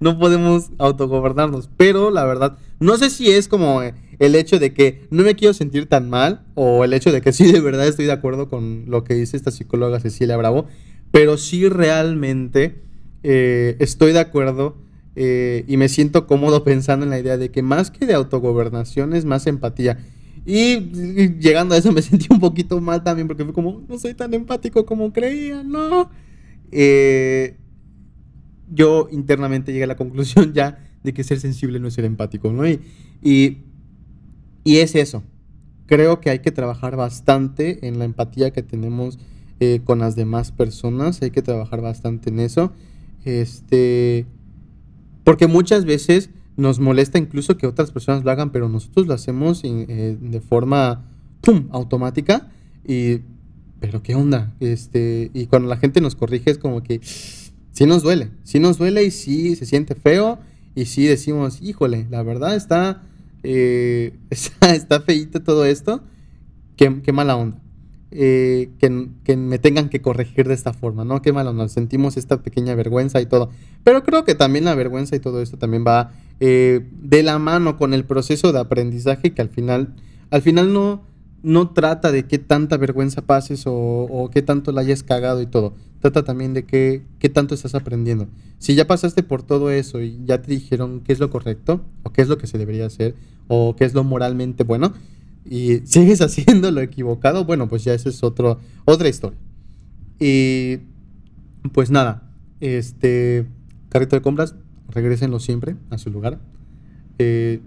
No 0.00 0.18
podemos 0.18 0.70
autogobernarnos. 0.78 1.70
Pero 1.76 2.10
la 2.10 2.24
verdad, 2.24 2.58
no 2.78 2.96
sé 2.98 3.10
si 3.10 3.30
es 3.30 3.48
como 3.48 3.80
el 4.18 4.34
hecho 4.34 4.58
de 4.58 4.74
que 4.74 5.06
no 5.10 5.22
me 5.22 5.34
quiero 5.34 5.54
sentir 5.54 5.86
tan 5.86 6.10
mal 6.10 6.44
o 6.54 6.84
el 6.84 6.92
hecho 6.92 7.12
de 7.12 7.20
que 7.20 7.32
sí, 7.32 7.50
de 7.50 7.60
verdad 7.60 7.86
estoy 7.86 8.06
de 8.06 8.12
acuerdo 8.12 8.48
con 8.48 8.84
lo 8.86 9.04
que 9.04 9.14
dice 9.14 9.36
esta 9.36 9.50
psicóloga 9.50 10.00
Cecilia 10.00 10.36
Bravo. 10.36 10.66
Pero 11.10 11.38
sí 11.38 11.68
realmente 11.70 12.82
eh, 13.22 13.76
estoy 13.78 14.12
de 14.12 14.20
acuerdo 14.20 14.76
eh, 15.20 15.64
y 15.66 15.76
me 15.78 15.88
siento 15.88 16.28
cómodo 16.28 16.62
pensando 16.64 17.04
en 17.04 17.10
la 17.10 17.18
idea 17.18 17.36
de 17.36 17.50
que 17.50 17.60
más 17.60 17.90
que 17.90 18.06
de 18.06 18.14
autogobernación 18.14 19.14
es 19.14 19.24
más 19.24 19.48
empatía. 19.48 19.98
Y, 20.46 20.78
llegando 21.40 21.74
a 21.74 21.78
eso 21.78 21.90
me 21.90 22.02
sentí 22.02 22.28
un 22.30 22.38
poquito 22.38 22.80
mal 22.80 23.02
también 23.02 23.26
porque 23.26 23.44
fue 23.44 23.52
como, 23.52 23.82
no 23.88 23.98
soy 23.98 24.14
tan 24.14 24.32
empático 24.32 24.86
como 24.86 25.12
creía, 25.12 25.64
no. 25.64 26.08
Eh, 26.70 27.56
yo 28.70 29.08
internamente 29.10 29.72
llegué 29.72 29.84
a 29.84 29.88
la 29.88 29.96
conclusión 29.96 30.52
ya 30.54 30.78
de 31.02 31.12
que 31.12 31.24
ser 31.24 31.40
sensible 31.40 31.80
no 31.80 31.88
es 31.88 31.94
ser 31.94 32.04
empático, 32.04 32.52
¿no? 32.52 32.68
Y, 32.68 32.80
y, 33.20 33.58
y 34.62 34.76
es 34.76 34.94
eso. 34.94 35.24
Creo 35.86 36.20
que 36.20 36.30
hay 36.30 36.38
que 36.38 36.52
trabajar 36.52 36.94
bastante 36.94 37.88
en 37.88 37.98
la 37.98 38.04
empatía 38.04 38.52
que 38.52 38.62
tenemos 38.62 39.18
eh, 39.58 39.80
con 39.82 39.98
las 39.98 40.14
demás 40.14 40.52
personas, 40.52 41.20
hay 41.22 41.32
que 41.32 41.42
trabajar 41.42 41.80
bastante 41.80 42.30
en 42.30 42.38
eso. 42.38 42.72
Este 43.24 44.26
Porque 45.28 45.46
muchas 45.46 45.84
veces 45.84 46.30
nos 46.56 46.80
molesta 46.80 47.18
incluso 47.18 47.58
que 47.58 47.66
otras 47.66 47.90
personas 47.90 48.24
lo 48.24 48.30
hagan, 48.30 48.50
pero 48.50 48.70
nosotros 48.70 49.06
lo 49.06 49.12
hacemos 49.12 49.60
eh, 49.62 50.16
de 50.18 50.40
forma 50.40 51.04
¡pum! 51.42 51.68
automática. 51.70 52.50
Y, 52.86 53.18
pero 53.78 54.02
¿qué 54.02 54.14
onda? 54.14 54.54
Este, 54.58 55.30
y 55.34 55.44
cuando 55.44 55.68
la 55.68 55.76
gente 55.76 56.00
nos 56.00 56.14
corrige 56.16 56.50
es 56.50 56.56
como 56.56 56.82
que 56.82 57.02
sí 57.02 57.84
nos 57.84 58.02
duele, 58.02 58.30
sí 58.42 58.58
nos 58.58 58.78
duele 58.78 59.04
y 59.04 59.10
sí 59.10 59.54
se 59.54 59.66
siente 59.66 59.94
feo 59.94 60.38
y 60.74 60.86
sí 60.86 61.04
decimos, 61.04 61.60
híjole, 61.60 62.06
la 62.08 62.22
verdad 62.22 62.56
está, 62.56 63.02
eh, 63.42 64.14
está, 64.30 64.74
está, 64.74 65.02
feíto 65.02 65.42
todo 65.42 65.66
esto, 65.66 66.02
qué, 66.76 67.02
qué 67.02 67.12
mala 67.12 67.36
onda. 67.36 67.60
Eh, 68.10 68.70
que, 68.78 69.36
me 69.36 69.58
tengan 69.58 69.90
que 69.90 70.00
corregir 70.00 70.48
de 70.48 70.54
esta 70.54 70.72
forma, 70.72 71.04
¿no? 71.04 71.20
Qué 71.20 71.32
malo, 71.32 71.52
nos 71.52 71.72
sentimos 71.72 72.16
esta 72.16 72.42
pequeña 72.42 72.74
vergüenza 72.74 73.20
y 73.20 73.26
todo. 73.26 73.50
Pero 73.84 74.02
creo 74.02 74.24
que 74.24 74.34
también 74.34 74.64
la 74.64 74.74
vergüenza 74.74 75.14
y 75.14 75.20
todo 75.20 75.42
esto 75.42 75.58
también 75.58 75.84
va 75.86 76.12
eh, 76.40 76.86
de 77.02 77.22
la 77.22 77.38
mano 77.38 77.76
con 77.76 77.92
el 77.92 78.04
proceso 78.04 78.52
de 78.52 78.60
aprendizaje 78.60 79.34
que 79.34 79.42
al 79.42 79.50
final, 79.50 79.94
al 80.30 80.40
final 80.40 80.72
no, 80.72 81.02
no 81.42 81.70
trata 81.70 82.10
de 82.10 82.24
qué 82.24 82.38
tanta 82.38 82.78
vergüenza 82.78 83.22
pases 83.22 83.66
o, 83.66 83.74
o 83.74 84.30
qué 84.30 84.40
tanto 84.40 84.72
la 84.72 84.80
hayas 84.80 85.02
cagado 85.02 85.42
y 85.42 85.46
todo. 85.46 85.74
Trata 86.00 86.24
también 86.24 86.54
de 86.54 86.64
qué, 86.64 87.02
qué 87.18 87.28
tanto 87.28 87.54
estás 87.54 87.74
aprendiendo. 87.74 88.28
Si 88.58 88.74
ya 88.74 88.86
pasaste 88.86 89.22
por 89.22 89.42
todo 89.42 89.70
eso 89.70 90.00
y 90.00 90.18
ya 90.24 90.40
te 90.40 90.50
dijeron 90.50 91.00
qué 91.04 91.12
es 91.12 91.18
lo 91.18 91.28
correcto 91.28 91.82
o 92.04 92.10
qué 92.10 92.22
es 92.22 92.28
lo 92.28 92.38
que 92.38 92.46
se 92.46 92.56
debería 92.56 92.86
hacer 92.86 93.14
o 93.48 93.76
qué 93.76 93.84
es 93.84 93.94
lo 93.94 94.04
moralmente 94.04 94.64
bueno, 94.64 94.94
y 95.44 95.78
sigues 95.84 96.20
haciendo 96.22 96.70
lo 96.70 96.80
equivocado, 96.80 97.44
bueno, 97.44 97.68
pues 97.68 97.84
ya 97.84 97.94
esa 97.94 98.08
es 98.08 98.22
otro, 98.22 98.60
otra 98.84 99.08
historia. 99.08 99.38
Y 100.18 100.78
pues 101.72 101.90
nada, 101.90 102.30
este 102.60 103.46
carrito 103.88 104.16
de 104.16 104.22
compras, 104.22 104.54
regresenlo 104.88 105.40
siempre 105.40 105.76
a 105.90 105.98
su 105.98 106.10
lugar. 106.10 106.40
Eh, 107.18 107.60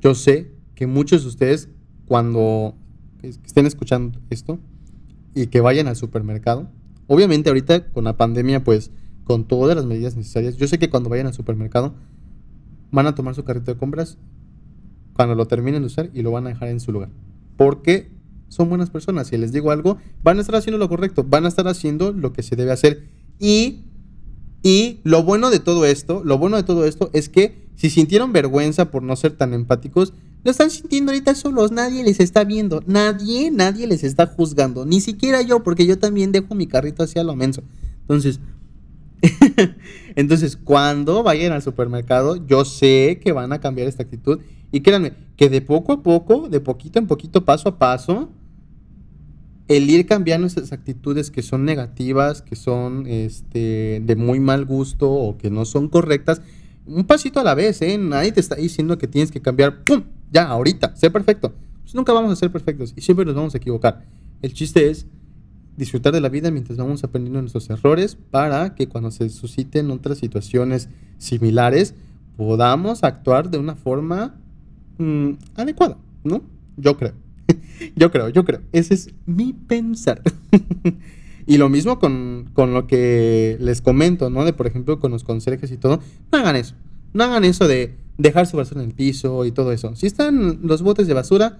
yo 0.00 0.14
sé 0.14 0.52
que 0.74 0.86
muchos 0.86 1.22
de 1.22 1.28
ustedes, 1.28 1.68
cuando 2.06 2.74
estén 3.22 3.66
escuchando 3.66 4.18
esto 4.30 4.58
y 5.34 5.46
que 5.46 5.60
vayan 5.60 5.86
al 5.86 5.96
supermercado, 5.96 6.68
obviamente 7.06 7.50
ahorita 7.50 7.92
con 7.92 8.04
la 8.04 8.16
pandemia, 8.16 8.64
pues 8.64 8.90
con 9.24 9.46
todas 9.46 9.76
las 9.76 9.86
medidas 9.86 10.16
necesarias, 10.16 10.56
yo 10.56 10.66
sé 10.66 10.78
que 10.78 10.90
cuando 10.90 11.08
vayan 11.08 11.28
al 11.28 11.34
supermercado 11.34 11.94
van 12.90 13.06
a 13.06 13.14
tomar 13.14 13.34
su 13.34 13.44
carrito 13.44 13.72
de 13.72 13.78
compras 13.78 14.18
cuando 15.14 15.34
lo 15.34 15.46
terminen 15.46 15.82
de 15.82 15.86
usar 15.86 16.10
y 16.14 16.22
lo 16.22 16.30
van 16.30 16.46
a 16.46 16.50
dejar 16.50 16.68
en 16.68 16.80
su 16.80 16.92
lugar. 16.92 17.10
Porque 17.56 18.10
son 18.48 18.68
buenas 18.68 18.90
personas. 18.90 19.28
Si 19.28 19.36
les 19.36 19.52
digo 19.52 19.70
algo, 19.70 19.98
van 20.22 20.38
a 20.38 20.40
estar 20.40 20.56
haciendo 20.56 20.78
lo 20.78 20.88
correcto, 20.88 21.24
van 21.24 21.44
a 21.46 21.48
estar 21.48 21.66
haciendo 21.68 22.12
lo 22.12 22.32
que 22.32 22.42
se 22.42 22.56
debe 22.56 22.72
hacer. 22.72 23.08
Y, 23.38 23.84
y 24.62 25.00
lo 25.04 25.22
bueno 25.22 25.50
de 25.50 25.58
todo 25.58 25.86
esto, 25.86 26.22
lo 26.24 26.38
bueno 26.38 26.56
de 26.56 26.62
todo 26.62 26.84
esto 26.84 27.10
es 27.12 27.28
que 27.28 27.68
si 27.76 27.90
sintieron 27.90 28.32
vergüenza 28.32 28.90
por 28.90 29.02
no 29.02 29.16
ser 29.16 29.32
tan 29.32 29.54
empáticos, 29.54 30.12
lo 30.44 30.50
están 30.50 30.70
sintiendo 30.70 31.12
ahorita 31.12 31.34
solos, 31.34 31.70
nadie 31.70 32.02
les 32.02 32.20
está 32.20 32.44
viendo, 32.44 32.82
nadie, 32.86 33.50
nadie 33.50 33.86
les 33.86 34.02
está 34.02 34.26
juzgando, 34.26 34.84
ni 34.84 35.00
siquiera 35.00 35.40
yo, 35.40 35.62
porque 35.62 35.86
yo 35.86 35.98
también 35.98 36.32
dejo 36.32 36.54
mi 36.54 36.66
carrito 36.66 37.04
hacia 37.04 37.22
lo 37.22 37.36
menso. 37.36 37.62
Entonces, 38.00 38.40
entonces, 40.16 40.56
cuando 40.56 41.22
vayan 41.22 41.52
al 41.52 41.62
supermercado, 41.62 42.44
yo 42.46 42.64
sé 42.64 43.20
que 43.22 43.32
van 43.32 43.52
a 43.52 43.60
cambiar 43.60 43.88
esta 43.88 44.02
actitud 44.02 44.40
y 44.72 44.80
créanme, 44.80 45.12
que 45.36 45.48
de 45.48 45.60
poco 45.60 45.92
a 45.92 46.02
poco, 46.02 46.48
de 46.48 46.60
poquito 46.60 46.98
en 46.98 47.06
poquito, 47.06 47.44
paso 47.44 47.68
a 47.68 47.78
paso, 47.78 48.30
el 49.68 49.88
ir 49.88 50.06
cambiando 50.06 50.46
esas 50.46 50.72
actitudes 50.72 51.30
que 51.30 51.42
son 51.42 51.64
negativas, 51.64 52.42
que 52.42 52.56
son 52.56 53.06
este, 53.06 54.02
de 54.04 54.16
muy 54.16 54.40
mal 54.40 54.64
gusto 54.64 55.10
o 55.10 55.38
que 55.38 55.50
no 55.50 55.64
son 55.64 55.88
correctas, 55.88 56.42
un 56.86 57.04
pasito 57.04 57.38
a 57.38 57.44
la 57.44 57.54
vez, 57.54 57.80
¿eh? 57.82 57.96
Nadie 57.98 58.32
te 58.32 58.40
está 58.40 58.56
diciendo 58.56 58.98
que 58.98 59.06
tienes 59.06 59.30
que 59.30 59.40
cambiar, 59.40 59.84
¡pum! 59.84 60.02
Ya, 60.32 60.48
ahorita, 60.48 60.96
sé 60.96 61.10
perfecto. 61.10 61.52
Pues 61.82 61.94
nunca 61.94 62.12
vamos 62.12 62.32
a 62.32 62.36
ser 62.36 62.50
perfectos 62.50 62.94
y 62.96 63.02
siempre 63.02 63.24
nos 63.24 63.34
vamos 63.34 63.54
a 63.54 63.58
equivocar. 63.58 64.06
El 64.40 64.52
chiste 64.54 64.90
es 64.90 65.06
disfrutar 65.76 66.12
de 66.12 66.20
la 66.20 66.28
vida 66.28 66.50
mientras 66.50 66.78
vamos 66.78 67.04
aprendiendo 67.04 67.40
nuestros 67.40 67.70
errores 67.70 68.16
para 68.30 68.74
que 68.74 68.88
cuando 68.88 69.10
se 69.10 69.28
susciten 69.28 69.90
otras 69.90 70.18
situaciones 70.18 70.88
similares 71.18 71.94
podamos 72.36 73.04
actuar 73.04 73.50
de 73.50 73.58
una 73.58 73.74
forma 73.74 74.41
Mm, 75.02 75.38
adecuada, 75.56 75.98
¿no? 76.22 76.42
Yo 76.76 76.96
creo. 76.96 77.14
yo 77.96 78.12
creo, 78.12 78.28
yo 78.28 78.44
creo. 78.44 78.60
Ese 78.70 78.94
es 78.94 79.10
mi 79.26 79.52
pensar. 79.52 80.22
y 81.46 81.58
lo 81.58 81.68
mismo 81.68 81.98
con, 81.98 82.50
con, 82.52 82.72
lo 82.72 82.86
que 82.86 83.56
les 83.58 83.80
comento, 83.82 84.30
¿no? 84.30 84.44
De, 84.44 84.52
por 84.52 84.68
ejemplo, 84.68 85.00
con 85.00 85.10
los 85.10 85.24
conserjes 85.24 85.72
y 85.72 85.76
todo. 85.76 85.98
No 86.30 86.38
hagan 86.38 86.54
eso. 86.54 86.76
No 87.14 87.24
hagan 87.24 87.42
eso 87.42 87.66
de 87.66 87.96
dejar 88.16 88.46
su 88.46 88.56
basura 88.56 88.80
en 88.80 88.90
el 88.90 88.94
piso 88.94 89.44
y 89.44 89.50
todo 89.50 89.72
eso. 89.72 89.96
Si 89.96 90.06
están 90.06 90.60
los 90.62 90.82
botes 90.82 91.08
de 91.08 91.14
basura, 91.14 91.58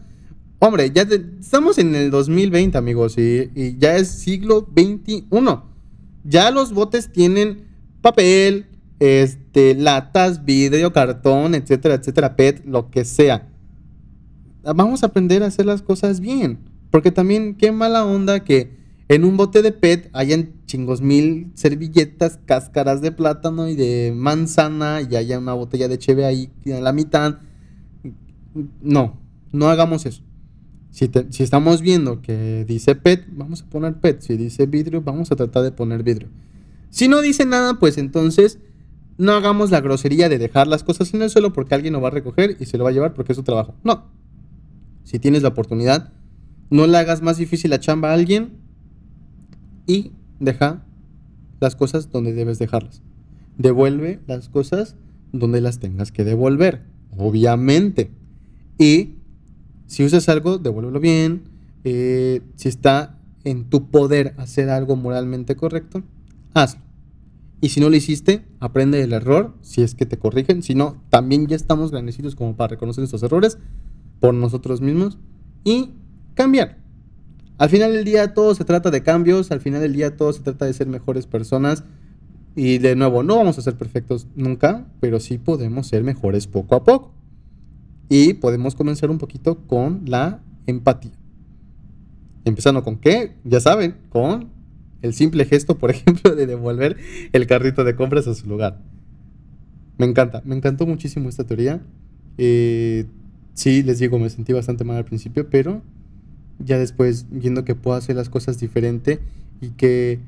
hombre, 0.61 0.93
ya 0.95 1.03
estamos 1.03 1.79
en 1.79 1.97
el 1.97 2.13
2020, 2.13 2.79
amigos, 2.79 3.19
y, 3.19 3.51
y 3.57 3.77
ya 3.79 3.97
es 3.97 4.09
siglo 4.09 4.69
XXI. 4.77 5.25
Ya 6.23 6.53
los 6.53 6.73
botes 6.73 7.11
tienen 7.11 7.65
papel, 8.03 8.67
este, 9.03 9.75
latas, 9.75 10.45
vidrio, 10.45 10.93
cartón, 10.93 11.57
etcétera, 11.57 11.97
etcétera, 11.97 12.37
PET, 12.37 12.65
lo 12.65 12.89
que 12.89 13.05
sea. 13.05 13.49
Vamos 14.63 15.03
a 15.03 15.07
aprender 15.07 15.43
a 15.43 15.47
hacer 15.47 15.67
las 15.67 15.83
cosas 15.83 16.21
bien. 16.21 16.61
Porque 16.93 17.11
también, 17.11 17.57
qué 17.57 17.73
mala 17.73 18.07
onda 18.07 18.45
que 18.45 18.77
en 19.09 19.25
un 19.25 19.37
bote 19.37 19.61
de 19.63 19.73
PET 19.73 20.09
hayan 20.13 20.53
chingos 20.67 21.01
mil 21.01 21.51
servilletas, 21.55 22.39
cáscaras 22.47 23.01
de 23.01 23.11
plátano 23.11 23.69
y 23.69 23.75
de 23.75 24.13
manzana 24.15 25.01
y 25.03 25.17
haya 25.17 25.41
una 25.41 25.55
botella 25.55 25.89
de 25.89 25.99
cheve 25.99 26.25
ahí 26.25 26.53
en 26.65 26.85
la 26.85 26.93
mitad. 26.93 27.41
No, 28.81 29.19
no 29.51 29.69
hagamos 29.69 30.07
eso. 30.07 30.23
Si, 30.93 31.11
si, 31.31 31.43
estamos 31.43 31.81
viendo 31.81 32.23
que 32.23 32.65
dice 32.69 32.95
PET, 32.95 33.27
vamos 33.33 33.63
a 33.63 33.67
poner 33.69 33.95
PET. 33.95 34.21
Si 34.21 34.37
dice 34.37 34.67
vidrio, 34.67 35.03
vamos 35.03 35.33
a 35.33 35.37
tratar 35.37 35.65
de 35.65 35.73
poner 35.73 36.05
vidrio. 36.05 36.29
Si 36.91 37.09
no 37.09 37.21
dice 37.21 37.47
nada, 37.47 37.81
pues 37.81 37.99
entonces 37.99 38.61
no 39.19 39.33
hagamos 39.33 39.71
la 39.71 39.81
grosería 39.81 40.29
de 40.29 40.39
dejar 40.39 40.67
las 40.67 40.85
cosas 40.85 41.13
en 41.15 41.23
el 41.23 41.31
suelo 41.31 41.53
porque 41.53 41.75
alguien 41.75 41.93
lo 41.93 42.01
va 42.01 42.09
a 42.09 42.13
recoger 42.13 42.57
y 42.59 42.67
se 42.67 42.79
lo 42.79 42.85
va 42.85 42.91
a 42.91 42.93
llevar 42.93 43.15
porque 43.15 43.33
es 43.33 43.37
su 43.37 43.43
trabajo. 43.43 43.75
No. 43.85 44.11
Si 45.05 45.19
tienes 45.19 45.43
la 45.43 45.49
oportunidad, 45.49 46.13
no 46.71 46.87
le 46.87 46.97
hagas 46.99 47.23
más 47.23 47.37
difícil 47.37 47.71
la 47.71 47.81
chamba 47.81 48.11
a 48.11 48.15
alguien 48.15 48.53
y 49.87 50.13
deja 50.41 50.85
las 51.61 51.77
cosas 51.77 52.11
donde 52.11 52.33
debes 52.33 52.59
dejarlas. 52.59 53.03
Devuelve 53.59 54.21
las 54.27 54.49
cosas 54.49 54.97
donde 55.33 55.61
las 55.61 55.79
tengas 55.79 56.13
que 56.13 56.25
devolver, 56.25 56.83
obviamente. 57.17 58.11
Y 58.79 59.17
si 59.87 60.05
usas 60.05 60.29
algo, 60.29 60.59
devuélvelo 60.59 61.01
bien. 61.01 61.43
Eh, 61.85 62.43
si 62.57 62.69
está 62.69 63.19
en 63.45 63.69
tu 63.69 63.91
poder 63.91 64.35
hacer 64.39 64.71
algo 64.71 64.97
moralmente 64.97 65.57
correcto, 65.57 66.03
hazlo. 66.55 66.82
Y 67.63 67.69
si 67.69 67.79
no 67.79 67.89
lo 67.89 67.95
hiciste, 67.95 68.45
aprende 68.59 68.99
del 68.99 69.13
error, 69.13 69.55
si 69.61 69.83
es 69.83 69.95
que 69.95 70.05
te 70.05 70.19
corrigen. 70.19 70.65
Si 70.65 70.75
no, 70.75 71.01
también 71.11 71.47
ya 71.47 71.55
estamos 71.55 71.93
grandecitos 71.93 72.35
como 72.35 72.57
para 72.57 72.73
reconocer 72.73 73.05
estos 73.05 73.23
errores 73.23 73.57
por 74.19 74.35
nosotros 74.35 74.81
mismos 74.81 75.17
y 75.63 75.91
cambiar. 76.35 76.79
Al 77.59 77.71
final 77.71 77.93
del 77.93 78.05
día 78.05 78.35
todo 78.35 78.57
se 78.57 78.65
trata 78.65 78.91
de 78.91 79.05
cambios, 79.05 79.53
al 79.53 79.61
final 79.61 79.81
del 79.81 79.93
día 79.93 80.17
todo 80.17 80.33
se 80.33 80.43
trata 80.43 80.65
de 80.65 80.73
ser 80.73 80.89
mejores 80.89 81.27
personas. 81.27 81.85
Y 82.57 82.79
de 82.79 82.97
nuevo, 82.97 83.23
no 83.23 83.37
vamos 83.37 83.57
a 83.59 83.63
ser 83.63 83.77
perfectos 83.77 84.27
nunca, 84.35 84.89
pero 84.99 85.21
sí 85.21 85.39
podemos 85.39 85.87
ser 85.87 86.03
mejores 86.03 86.49
poco 86.49 86.75
a 86.75 86.83
poco. 86.83 87.13
Y 88.09 88.35
podemos 88.35 88.75
comenzar 88.75 89.09
un 89.09 89.19
poquito 89.19 89.69
con 89.69 90.03
la 90.07 90.41
empatía. 90.67 91.13
Empezando 92.45 92.83
con 92.83 92.97
qué, 92.97 93.37
ya 93.45 93.61
saben, 93.61 93.99
con 94.09 94.49
el 95.03 95.15
simple 95.15 95.45
gesto, 95.45 95.77
por 95.79 95.91
ejemplo, 95.93 96.35
de 96.35 96.47
devolver 96.47 96.97
el 97.33 97.47
carrito 97.47 97.85
de 97.85 97.95
compras 97.95 98.27
a 98.27 98.35
su 98.35 98.49
lugar. 98.49 98.81
Me 99.99 100.07
encanta, 100.07 100.43
me 100.45 100.57
encantó 100.57 100.87
muchísimo 100.87 101.29
esta 101.29 101.45
teoría. 101.45 101.83
Eh, 102.39 103.05
sí, 103.55 103.83
les 103.83 103.99
digo, 103.99 104.19
me 104.19 104.31
sentí 104.31 104.53
bastante 104.53 104.85
mal 104.85 104.97
al 104.97 105.05
principio, 105.05 105.49
pero 105.51 105.83
ya 106.59 106.79
después 106.79 107.27
viendo 107.31 107.65
que 107.65 107.75
puedo 107.75 107.97
hacer 107.97 108.17
las 108.17 108.29
cosas 108.29 108.59
diferente 108.59 109.21
y 109.61 109.71
que, 109.71 110.21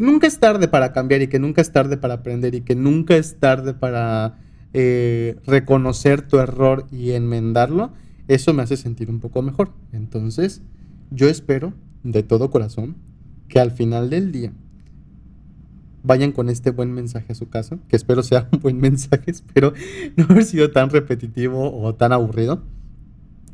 nunca 0.00 0.26
es 0.26 0.38
tarde 0.38 0.68
para 0.68 0.92
cambiar 0.92 1.22
y 1.22 1.28
que 1.28 1.38
nunca 1.38 1.60
es 1.60 1.70
tarde 1.70 1.96
para 1.96 2.14
aprender 2.14 2.54
y 2.54 2.62
que 2.62 2.74
nunca 2.74 3.16
es 3.16 3.36
tarde 3.38 3.74
para 3.74 4.38
eh, 4.72 5.36
reconocer 5.46 6.22
tu 6.22 6.38
error 6.38 6.86
y 6.90 7.12
enmendarlo, 7.12 7.92
eso 8.28 8.54
me 8.54 8.62
hace 8.62 8.76
sentir 8.76 9.10
un 9.10 9.20
poco 9.20 9.42
mejor. 9.42 9.72
Entonces, 9.92 10.62
yo 11.10 11.28
espero 11.28 11.74
de 12.02 12.22
todo 12.22 12.50
corazón 12.50 12.96
que 13.52 13.60
al 13.60 13.70
final 13.70 14.08
del 14.08 14.32
día 14.32 14.50
vayan 16.02 16.32
con 16.32 16.48
este 16.48 16.70
buen 16.70 16.90
mensaje 16.90 17.32
a 17.32 17.34
su 17.34 17.50
casa, 17.50 17.78
que 17.86 17.96
espero 17.96 18.22
sea 18.22 18.48
un 18.50 18.60
buen 18.60 18.78
mensaje, 18.78 19.24
espero 19.30 19.74
no 20.16 20.24
haber 20.24 20.44
sido 20.44 20.70
tan 20.70 20.88
repetitivo 20.88 21.70
o 21.78 21.94
tan 21.94 22.14
aburrido. 22.14 22.62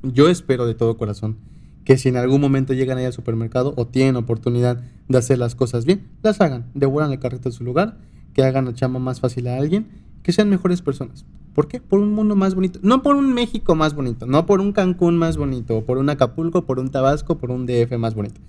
Yo 0.04 0.28
espero 0.28 0.66
de 0.66 0.76
todo 0.76 0.96
corazón 0.96 1.38
que 1.82 1.98
si 1.98 2.08
en 2.10 2.16
algún 2.16 2.40
momento 2.40 2.74
llegan 2.74 2.96
ahí 2.98 3.06
al 3.06 3.12
supermercado 3.12 3.74
o 3.76 3.88
tienen 3.88 4.14
oportunidad 4.14 4.80
de 5.08 5.18
hacer 5.18 5.36
las 5.36 5.56
cosas 5.56 5.84
bien, 5.84 6.06
las 6.22 6.40
hagan, 6.40 6.66
devuelvan 6.74 7.10
el 7.10 7.18
carrito 7.18 7.48
a 7.48 7.52
su 7.52 7.64
lugar, 7.64 7.98
que 8.34 8.44
hagan 8.44 8.66
la 8.66 8.74
chamba 8.74 9.00
más 9.00 9.18
fácil 9.18 9.48
a 9.48 9.56
alguien 9.56 9.88
que 10.22 10.30
sean 10.30 10.48
mejores 10.48 10.80
personas. 10.80 11.26
¿Por 11.54 11.66
qué? 11.66 11.80
Por 11.80 11.98
un 11.98 12.12
mundo 12.12 12.36
más 12.36 12.54
bonito. 12.54 12.78
No 12.84 13.02
por 13.02 13.16
un 13.16 13.34
México 13.34 13.74
más 13.74 13.94
bonito, 13.94 14.26
no 14.26 14.46
por 14.46 14.60
un 14.60 14.70
Cancún 14.70 15.16
más 15.16 15.36
bonito, 15.36 15.84
por 15.84 15.98
un 15.98 16.08
Acapulco, 16.08 16.66
por 16.66 16.78
un 16.78 16.88
Tabasco, 16.90 17.38
por 17.38 17.50
un 17.50 17.66
DF 17.66 17.98
más 17.98 18.14
bonito. 18.14 18.40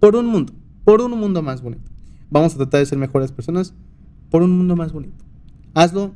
Por 0.00 0.16
un 0.16 0.26
mundo, 0.26 0.52
por 0.86 1.02
un 1.02 1.10
mundo 1.18 1.42
más 1.42 1.62
bonito. 1.62 1.90
Vamos 2.30 2.54
a 2.54 2.58
tratar 2.58 2.78
de 2.78 2.86
ser 2.86 2.96
mejores 2.96 3.32
personas 3.32 3.74
por 4.30 4.42
un 4.42 4.56
mundo 4.56 4.76
más 4.76 4.92
bonito. 4.92 5.24
Hazlo 5.74 6.14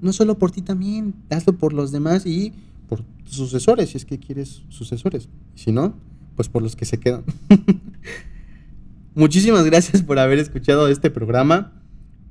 no 0.00 0.12
solo 0.12 0.38
por 0.38 0.52
ti 0.52 0.62
también, 0.62 1.14
hazlo 1.30 1.58
por 1.58 1.72
los 1.72 1.90
demás 1.90 2.24
y 2.24 2.52
por 2.88 3.02
tus 3.24 3.34
sucesores, 3.34 3.90
si 3.90 3.96
es 3.96 4.04
que 4.04 4.20
quieres 4.20 4.62
sucesores. 4.68 5.28
Si 5.56 5.72
no, 5.72 5.96
pues 6.36 6.48
por 6.48 6.62
los 6.62 6.76
que 6.76 6.84
se 6.84 7.00
quedan. 7.00 7.24
Muchísimas 9.16 9.64
gracias 9.64 10.02
por 10.02 10.20
haber 10.20 10.38
escuchado 10.38 10.86
este 10.86 11.10
programa. 11.10 11.72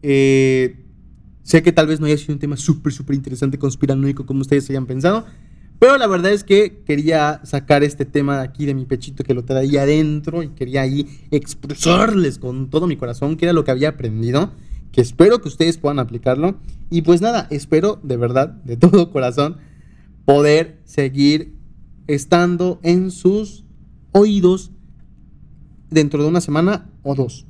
Eh, 0.04 0.86
sé 1.42 1.64
que 1.64 1.74
tal 1.74 1.88
vez 1.88 2.00
no 2.00 2.06
haya 2.06 2.18
sido 2.18 2.34
un 2.34 2.40
tema 2.40 2.56
súper, 2.56 2.94
súper 2.94 3.18
interesante, 3.18 3.60
conspiranoico, 3.60 4.26
como 4.26 4.40
ustedes 4.40 4.70
hayan 4.70 4.86
pensado. 4.86 5.26
Pero 5.80 5.98
la 5.98 6.08
verdad 6.08 6.32
es 6.32 6.44
que 6.44 6.82
quería 6.86 7.42
sacar 7.44 7.84
este 7.84 8.06
tema 8.06 8.38
de 8.38 8.44
aquí 8.44 8.66
de 8.66 8.74
mi 8.74 8.86
pechito 8.86 9.24
que 9.24 9.34
lo 9.34 9.44
traía 9.44 9.84
adentro 9.84 10.42
y 10.42 10.50
quería 10.50 10.82
ahí 10.82 11.08
expresarles 11.32 12.40
con 12.40 12.70
todo 12.70 12.88
mi 12.88 12.96
corazón 12.96 13.36
que 13.36 13.46
era 13.46 13.54
lo 13.54 13.66
que 13.66 13.72
había 13.72 13.90
aprendido, 13.90 14.52
que 14.92 15.02
espero 15.02 15.42
que 15.42 15.50
ustedes 15.50 15.78
puedan 15.78 16.00
aplicarlo. 16.00 16.58
Y 16.90 17.02
pues 17.02 17.22
nada, 17.22 17.48
espero 17.50 18.00
de 18.02 18.18
verdad, 18.18 18.50
de 18.64 18.78
todo 18.78 19.12
corazón, 19.12 19.58
poder 20.26 20.80
seguir 20.86 21.54
estando 22.08 22.80
en 22.84 23.12
sus 23.12 23.66
oídos 24.14 24.72
dentro 25.90 26.24
de 26.24 26.30
una 26.30 26.42
semana 26.42 26.90
o 27.04 27.16
dos. 27.16 27.46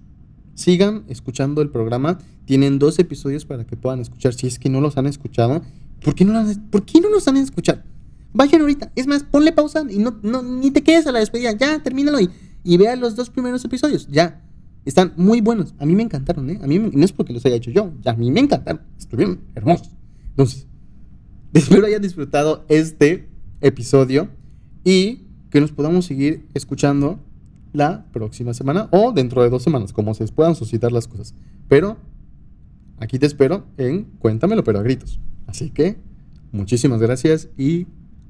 Sigan 0.55 1.03
escuchando 1.07 1.61
el 1.61 1.69
programa. 1.69 2.19
Tienen 2.45 2.77
dos 2.77 2.99
episodios 2.99 3.45
para 3.45 3.65
que 3.65 3.77
puedan 3.77 3.99
escuchar. 3.99 4.33
Si 4.33 4.47
es 4.47 4.59
que 4.59 4.69
no 4.69 4.81
los 4.81 4.97
han 4.97 5.07
escuchado, 5.07 5.61
¿por 6.03 6.13
qué 6.13 6.25
no, 6.25 6.33
los, 6.33 6.57
¿por 6.57 6.83
qué 6.83 6.99
no 6.99 7.09
los 7.09 7.27
han 7.27 7.37
escuchado? 7.37 7.81
Vayan 8.33 8.61
ahorita. 8.61 8.91
Es 8.95 9.07
más, 9.07 9.23
ponle 9.23 9.51
pausa 9.51 9.83
y 9.89 9.99
no, 9.99 10.19
no 10.23 10.41
ni 10.41 10.71
te 10.71 10.83
quedes 10.83 11.07
a 11.07 11.11
la 11.11 11.19
despedida. 11.19 11.51
Ya, 11.53 11.81
termínalo 11.81 12.19
y, 12.19 12.29
y 12.63 12.77
vea 12.77 12.95
los 12.95 13.15
dos 13.15 13.29
primeros 13.29 13.63
episodios. 13.63 14.07
Ya. 14.09 14.41
Están 14.85 15.13
muy 15.15 15.39
buenos. 15.39 15.73
A 15.79 15.85
mí 15.85 15.95
me 15.95 16.03
encantaron, 16.03 16.49
¿eh? 16.49 16.59
A 16.61 16.67
mí 16.67 16.77
no 16.77 17.05
es 17.05 17.13
porque 17.13 17.31
los 17.31 17.45
haya 17.45 17.55
hecho 17.55 17.71
yo. 17.71 17.93
Ya, 18.01 18.11
a 18.11 18.15
mí 18.15 18.31
me 18.31 18.41
encantaron. 18.41 18.81
Estuvieron 18.97 19.39
hermosos. 19.55 19.89
Entonces, 20.31 20.67
espero 21.53 21.85
hayan 21.85 22.01
disfrutado 22.01 22.65
este 22.67 23.29
episodio 23.61 24.27
y 24.83 25.21
que 25.49 25.61
nos 25.61 25.71
podamos 25.71 26.05
seguir 26.05 26.47
escuchando 26.53 27.19
la 27.71 28.05
próxima 28.11 28.53
semana 28.53 28.89
o 28.91 29.11
dentro 29.13 29.43
de 29.43 29.49
dos 29.49 29.63
semanas, 29.63 29.93
como 29.93 30.13
se 30.13 30.25
puedan 30.27 30.55
suscitar 30.55 30.91
las 30.91 31.07
cosas. 31.07 31.33
Pero 31.67 31.97
aquí 32.99 33.19
te 33.19 33.25
espero 33.25 33.65
en 33.77 34.05
Cuéntamelo, 34.19 34.63
pero 34.63 34.79
a 34.79 34.83
gritos. 34.83 35.19
Así 35.47 35.69
que 35.69 35.97
muchísimas 36.51 37.01
gracias 37.01 37.49
y 37.57 37.87